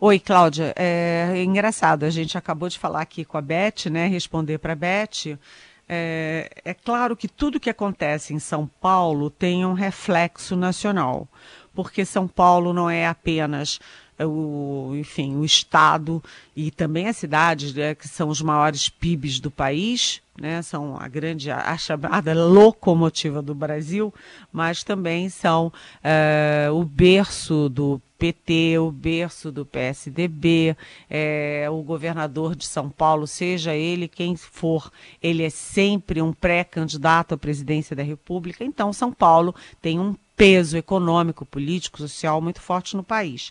Oi, 0.00 0.18
Cláudia. 0.18 0.72
É, 0.74 1.42
engraçado, 1.44 2.04
a 2.04 2.10
gente 2.10 2.38
acabou 2.38 2.70
de 2.70 2.78
falar 2.78 3.02
aqui 3.02 3.22
com 3.22 3.36
a 3.36 3.42
Beth, 3.42 3.90
né? 3.90 4.06
Responder 4.06 4.56
para 4.56 4.72
a 4.72 4.76
Beth. 4.76 5.38
É, 5.86 6.50
é, 6.64 6.72
claro 6.72 7.14
que 7.14 7.28
tudo 7.28 7.60
que 7.60 7.68
acontece 7.68 8.32
em 8.32 8.38
São 8.38 8.66
Paulo 8.80 9.28
tem 9.28 9.66
um 9.66 9.74
reflexo 9.74 10.56
nacional, 10.56 11.28
porque 11.74 12.06
São 12.06 12.26
Paulo 12.26 12.72
não 12.72 12.88
é 12.88 13.06
apenas 13.06 13.78
o, 14.24 14.92
enfim, 14.94 15.36
o 15.36 15.44
estado 15.44 16.22
e 16.56 16.70
também 16.70 17.08
as 17.08 17.16
cidades, 17.16 17.72
né, 17.74 17.94
que 17.94 18.08
são 18.08 18.28
os 18.28 18.42
maiores 18.42 18.88
PIBs 18.88 19.40
do 19.40 19.50
país, 19.50 20.20
né, 20.40 20.62
são 20.62 20.96
a 20.98 21.08
grande, 21.08 21.50
a 21.50 21.76
chamada 21.76 22.32
locomotiva 22.32 23.42
do 23.42 23.54
Brasil, 23.54 24.12
mas 24.52 24.82
também 24.84 25.28
são 25.28 25.72
é, 26.02 26.68
o 26.72 26.84
berço 26.84 27.68
do 27.68 28.00
PT, 28.18 28.78
o 28.78 28.90
berço 28.90 29.52
do 29.52 29.64
PSDB, 29.64 30.76
é, 31.08 31.68
o 31.70 31.82
governador 31.82 32.56
de 32.56 32.66
São 32.66 32.90
Paulo, 32.90 33.26
seja 33.26 33.74
ele 33.74 34.08
quem 34.08 34.36
for, 34.36 34.90
ele 35.22 35.44
é 35.44 35.50
sempre 35.50 36.20
um 36.20 36.32
pré-candidato 36.32 37.34
à 37.34 37.38
presidência 37.38 37.94
da 37.94 38.02
República. 38.02 38.64
Então, 38.64 38.92
São 38.92 39.12
Paulo 39.12 39.54
tem 39.80 40.00
um 40.00 40.16
peso 40.38 40.76
econômico, 40.76 41.44
político, 41.44 41.98
social 41.98 42.40
muito 42.40 42.60
forte 42.60 42.96
no 42.96 43.02
país. 43.02 43.50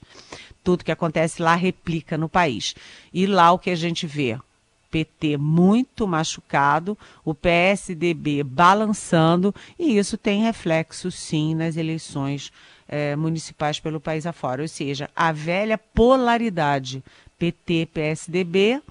Tudo 0.64 0.86
que 0.86 0.92
acontece 0.92 1.42
lá 1.42 1.54
replica 1.54 2.18
no 2.18 2.30
país. 2.30 2.74
E 3.14 3.28
lá 3.28 3.52
o 3.52 3.60
que 3.60 3.70
a 3.70 3.76
gente 3.76 4.08
vê? 4.08 4.40
PT 4.90 5.36
muito 5.36 6.08
machucado, 6.08 6.98
o 7.26 7.36
PSDB 7.36 8.42
balançando, 8.42 9.54
e 9.78 9.98
isso 9.98 10.18
tem 10.18 10.42
reflexo 10.42 11.12
sim 11.12 11.54
nas 11.54 11.76
eleições 11.76 12.54
eh, 12.88 13.18
municipais 13.18 13.82
pelo 13.82 14.00
país 14.00 14.26
afora. 14.26 14.62
Ou 14.62 14.68
seja, 14.68 15.10
a 15.14 15.34
velha 15.34 15.78
polaridade 15.78 17.04
PT-PSDB 17.38 18.82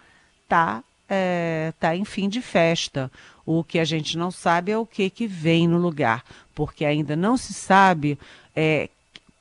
está 0.45 0.85
é, 1.09 1.73
tá 1.79 1.95
em 1.95 2.05
fim 2.05 2.29
de 2.29 2.41
festa. 2.41 3.11
O 3.45 3.63
que 3.63 3.79
a 3.79 3.85
gente 3.85 4.19
não 4.19 4.31
sabe 4.31 4.73
é 4.73 4.79
o 4.79 4.87
que, 4.87 5.09
que 5.09 5.27
vem 5.27 5.69
no 5.69 5.79
lugar, 5.79 6.25
porque 6.55 6.85
ainda 6.85 7.15
não 7.15 7.37
se 7.37 7.55
sabe 7.55 8.19
é, 8.55 8.89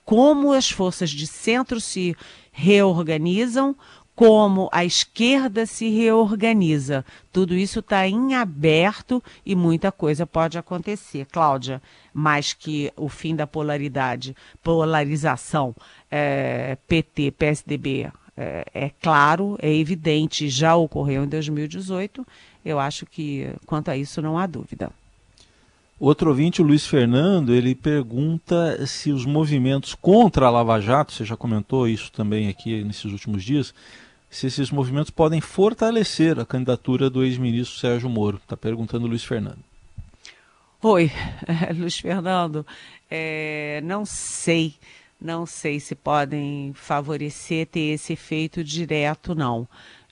como 0.03 0.53
as 0.53 0.69
forças 0.69 1.09
de 1.09 1.25
centro 1.25 1.81
se 1.81 2.15
reorganizam, 2.51 3.75
como 4.15 4.69
a 4.71 4.85
esquerda 4.85 5.65
se 5.65 5.89
reorganiza. 5.89 7.03
Tudo 7.33 7.53
isso 7.53 7.79
está 7.79 8.07
em 8.07 8.33
aberto 8.33 9.21
e 9.45 9.55
muita 9.55 9.91
coisa 9.91 10.25
pode 10.25 10.57
acontecer. 10.57 11.25
Cláudia, 11.25 11.81
mais 12.13 12.53
que 12.53 12.93
o 12.95 13.09
fim 13.09 13.35
da 13.35 13.45
polaridade, 13.45 14.35
polarização 14.63 15.75
é, 16.09 16.77
PT, 16.87 17.31
PSDB, 17.31 18.09
é, 18.37 18.65
é 18.73 18.91
claro, 19.01 19.57
é 19.61 19.73
evidente, 19.73 20.49
já 20.49 20.75
ocorreu 20.75 21.23
em 21.23 21.27
2018. 21.27 22.25
Eu 22.63 22.79
acho 22.79 23.05
que 23.05 23.49
quanto 23.65 23.89
a 23.89 23.97
isso 23.97 24.21
não 24.21 24.37
há 24.37 24.45
dúvida. 24.45 24.91
Outro 25.97 26.29
ouvinte, 26.29 26.61
o 26.61 26.65
Luiz 26.65 26.85
Fernando, 26.85 27.53
ele 27.53 27.73
pergunta 27.73 28.85
se 28.85 29.11
os 29.11 29.25
movimentos 29.25 29.95
contra 29.95 30.45
a 30.45 30.49
Lava 30.49 30.81
Jato, 30.81 31.13
você 31.13 31.23
já 31.23 31.37
comentou 31.37 31.87
isso 31.87 32.11
também 32.11 32.49
aqui 32.49 32.83
nesses 32.83 33.05
últimos 33.05 33.43
dias, 33.43 33.73
se 34.29 34.47
esses 34.47 34.71
movimentos 34.71 35.09
podem 35.09 35.39
fortalecer 35.39 36.37
a 36.37 36.45
candidatura 36.45 37.09
do 37.09 37.23
ex-ministro 37.23 37.79
Sérgio 37.79 38.09
Moro. 38.09 38.41
Está 38.43 38.57
perguntando 38.57 39.05
o 39.05 39.09
Luiz 39.09 39.23
Fernando. 39.23 39.59
Oi, 40.81 41.09
Luiz 41.73 41.97
Fernando. 41.97 42.65
É, 43.09 43.79
não 43.85 44.05
sei, 44.05 44.73
não 45.19 45.45
sei 45.45 45.79
se 45.79 45.95
podem 45.95 46.73
favorecer 46.73 47.67
ter 47.67 47.93
esse 47.93 48.13
efeito 48.13 48.63
direto, 48.63 49.33
não. 49.33 49.67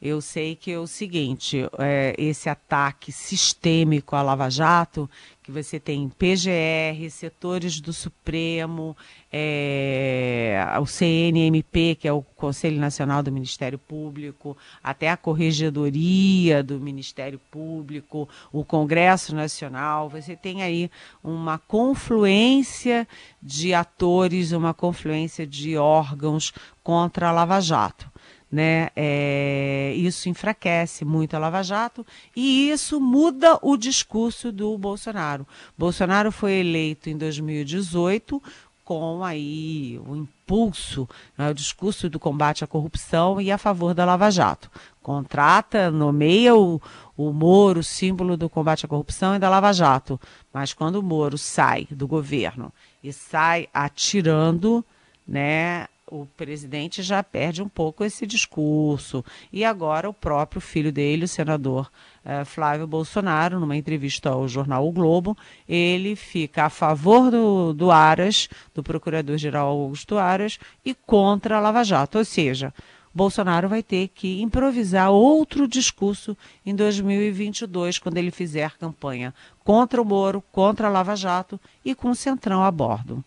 Eu 0.06 0.20
sei 0.20 0.54
que 0.54 0.70
é 0.70 0.78
o 0.78 0.86
seguinte, 0.86 1.66
é, 1.80 2.14
esse 2.18 2.50
ataque 2.50 3.10
sistêmico 3.10 4.18
à 4.18 4.22
Lava 4.22 4.50
Jato, 4.50 5.10
que 5.42 5.50
você 5.50 5.80
tem 5.80 6.10
PGR, 6.10 7.10
setores 7.10 7.80
do 7.80 7.94
Supremo, 7.94 8.98
é, 9.32 10.62
o 10.82 10.86
CNMP, 10.86 11.96
que 11.96 12.06
é 12.06 12.12
o 12.12 12.22
Conselho 12.22 12.82
Nacional 12.82 13.24
do 13.24 13.32
Ministério 13.32 13.80
Público, 13.80 14.58
até 14.84 15.10
a 15.10 15.16
Corregedoria 15.16 16.62
do 16.62 16.82
Ministério 16.82 17.40
Público, 17.50 18.28
o 18.52 18.66
Congresso 18.66 19.34
Nacional, 19.34 20.10
você 20.10 20.36
tem 20.36 20.64
aí 20.64 20.92
uma 21.24 21.58
confluência 21.58 23.08
de 23.42 23.74
atores, 23.74 24.52
uma 24.52 24.74
confluência 24.74 25.48
de 25.48 25.78
órgãos 25.78 26.52
contra 26.84 27.30
a 27.30 27.32
Lava 27.32 27.62
Jato 27.62 28.12
né? 28.54 28.90
É, 28.96 29.96
isso 29.98 30.30
enfraquece 30.30 31.04
muito 31.04 31.34
a 31.34 31.40
Lava 31.40 31.64
Jato 31.64 32.06
e 32.36 32.70
isso 32.70 33.02
muda 33.02 33.58
o 33.64 33.76
discurso 33.76 34.52
do 34.52 34.78
Bolsonaro. 34.78 35.48
Bolsonaro 35.76 36.32
foi 36.32 36.54
eleito 36.60 37.10
em 37.10 37.18
2018 37.18 38.40
com 38.86 39.24
aí 39.24 40.00
o 40.06 40.16
impulso, 40.16 41.10
né, 41.36 41.50
o 41.50 41.54
discurso 41.54 42.08
do 42.12 42.20
combate 42.20 42.64
à 42.64 42.68
corrupção 42.68 43.42
e 43.42 43.52
a 43.52 43.58
favor 43.58 43.96
da 43.96 44.06
Lava 44.06 44.30
Jato. 44.30 44.70
Contrata, 45.02 45.90
nomeia 45.90 46.56
o, 46.56 46.80
o 47.18 47.34
Moro, 47.34 47.82
símbolo 47.82 48.38
do 48.38 48.48
combate 48.48 48.86
à 48.86 48.90
corrupção 48.90 49.36
e 49.36 49.40
da 49.40 49.50
Lava 49.50 49.74
Jato. 49.74 50.22
Mas 50.54 50.74
quando 50.74 50.98
o 50.98 51.04
Moro 51.04 51.40
sai 51.40 51.88
do 51.90 52.08
governo 52.08 52.72
e 53.04 53.12
sai 53.12 53.68
atirando, 53.74 54.86
né, 55.28 55.88
o 56.22 56.28
presidente 56.38 57.02
já 57.02 57.24
perde 57.24 57.64
um 57.64 57.68
pouco 57.68 58.04
esse 58.04 58.28
discurso. 58.28 59.26
E 59.52 59.66
agora 59.66 60.08
o 60.08 60.14
próprio 60.14 60.62
filho 60.62 60.92
dele, 60.92 61.26
o 61.26 61.28
senador 61.28 61.92
eh, 62.24 62.46
Flávio 62.46 62.86
Bolsonaro, 62.86 63.60
numa 63.60 63.76
entrevista 63.76 64.30
ao 64.30 64.48
jornal 64.48 64.88
O 64.88 64.92
Globo, 64.92 65.36
ele 65.68 66.16
fica 66.16 66.66
a 66.66 66.70
favor 66.70 67.32
do, 67.32 67.74
do 67.74 67.90
Aras, 67.90 68.48
do 68.76 68.84
procurador-geral 68.84 69.68
Augusto 69.68 70.18
Aras, 70.18 70.60
e 70.86 70.94
contra 70.94 71.58
a 71.58 71.60
Lava 71.60 71.84
Jato. 71.84 72.20
Ou 72.20 72.26
seja, 72.26 72.72
Bolsonaro 73.14 73.68
vai 73.68 73.82
ter 73.82 74.08
que 74.08 74.42
improvisar 74.42 75.12
outro 75.12 75.68
discurso 75.68 76.38
em 76.66 76.76
2022, 76.76 78.00
quando 78.00 78.18
ele 78.18 78.32
fizer 78.32 78.78
campanha 78.78 79.34
contra 79.64 80.02
o 80.02 80.06
Moro, 80.06 80.44
contra 80.52 80.88
a 80.88 80.92
Lava 80.92 81.16
Jato 81.16 81.60
e 81.84 81.94
com 81.94 82.10
o 82.10 82.16
Centrão 82.16 82.64
a 82.64 82.72
bordo. 82.72 83.24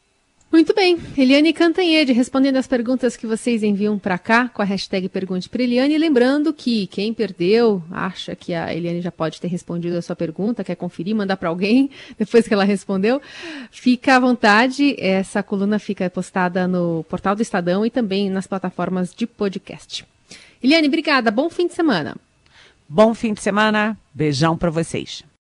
Muito 0.50 0.72
bem. 0.72 0.96
Eliane 1.18 1.52
Cantanhede 1.52 2.12
respondendo 2.12 2.56
as 2.56 2.68
perguntas 2.68 3.16
que 3.16 3.26
vocês 3.26 3.62
enviam 3.62 3.98
para 3.98 4.16
cá 4.16 4.48
com 4.48 4.62
a 4.62 4.64
hashtag 4.64 5.08
Pergunte 5.08 5.48
para 5.48 5.62
Eliane. 5.62 5.98
Lembrando 5.98 6.52
que 6.52 6.86
quem 6.86 7.12
perdeu, 7.12 7.82
acha 7.90 8.34
que 8.36 8.54
a 8.54 8.72
Eliane 8.72 9.02
já 9.02 9.10
pode 9.10 9.40
ter 9.40 9.48
respondido 9.48 9.98
a 9.98 10.02
sua 10.02 10.14
pergunta, 10.14 10.64
quer 10.64 10.76
conferir, 10.76 11.16
mandar 11.16 11.36
para 11.36 11.48
alguém 11.48 11.90
depois 12.16 12.46
que 12.46 12.54
ela 12.54 12.64
respondeu, 12.64 13.20
fica 13.70 14.16
à 14.16 14.20
vontade. 14.20 14.94
Essa 14.98 15.42
coluna 15.42 15.78
fica 15.78 16.08
postada 16.08 16.66
no 16.68 17.04
portal 17.04 17.34
do 17.34 17.42
Estadão 17.42 17.84
e 17.84 17.90
também 17.90 18.30
nas 18.30 18.46
plataformas 18.46 19.12
de 19.14 19.26
podcast. 19.26 20.06
Eliane, 20.62 20.86
obrigada. 20.86 21.30
Bom 21.30 21.50
fim 21.50 21.66
de 21.66 21.74
semana. 21.74 22.16
Bom 22.88 23.14
fim 23.14 23.34
de 23.34 23.42
semana. 23.42 23.98
Beijão 24.14 24.56
para 24.56 24.70
vocês. 24.70 25.24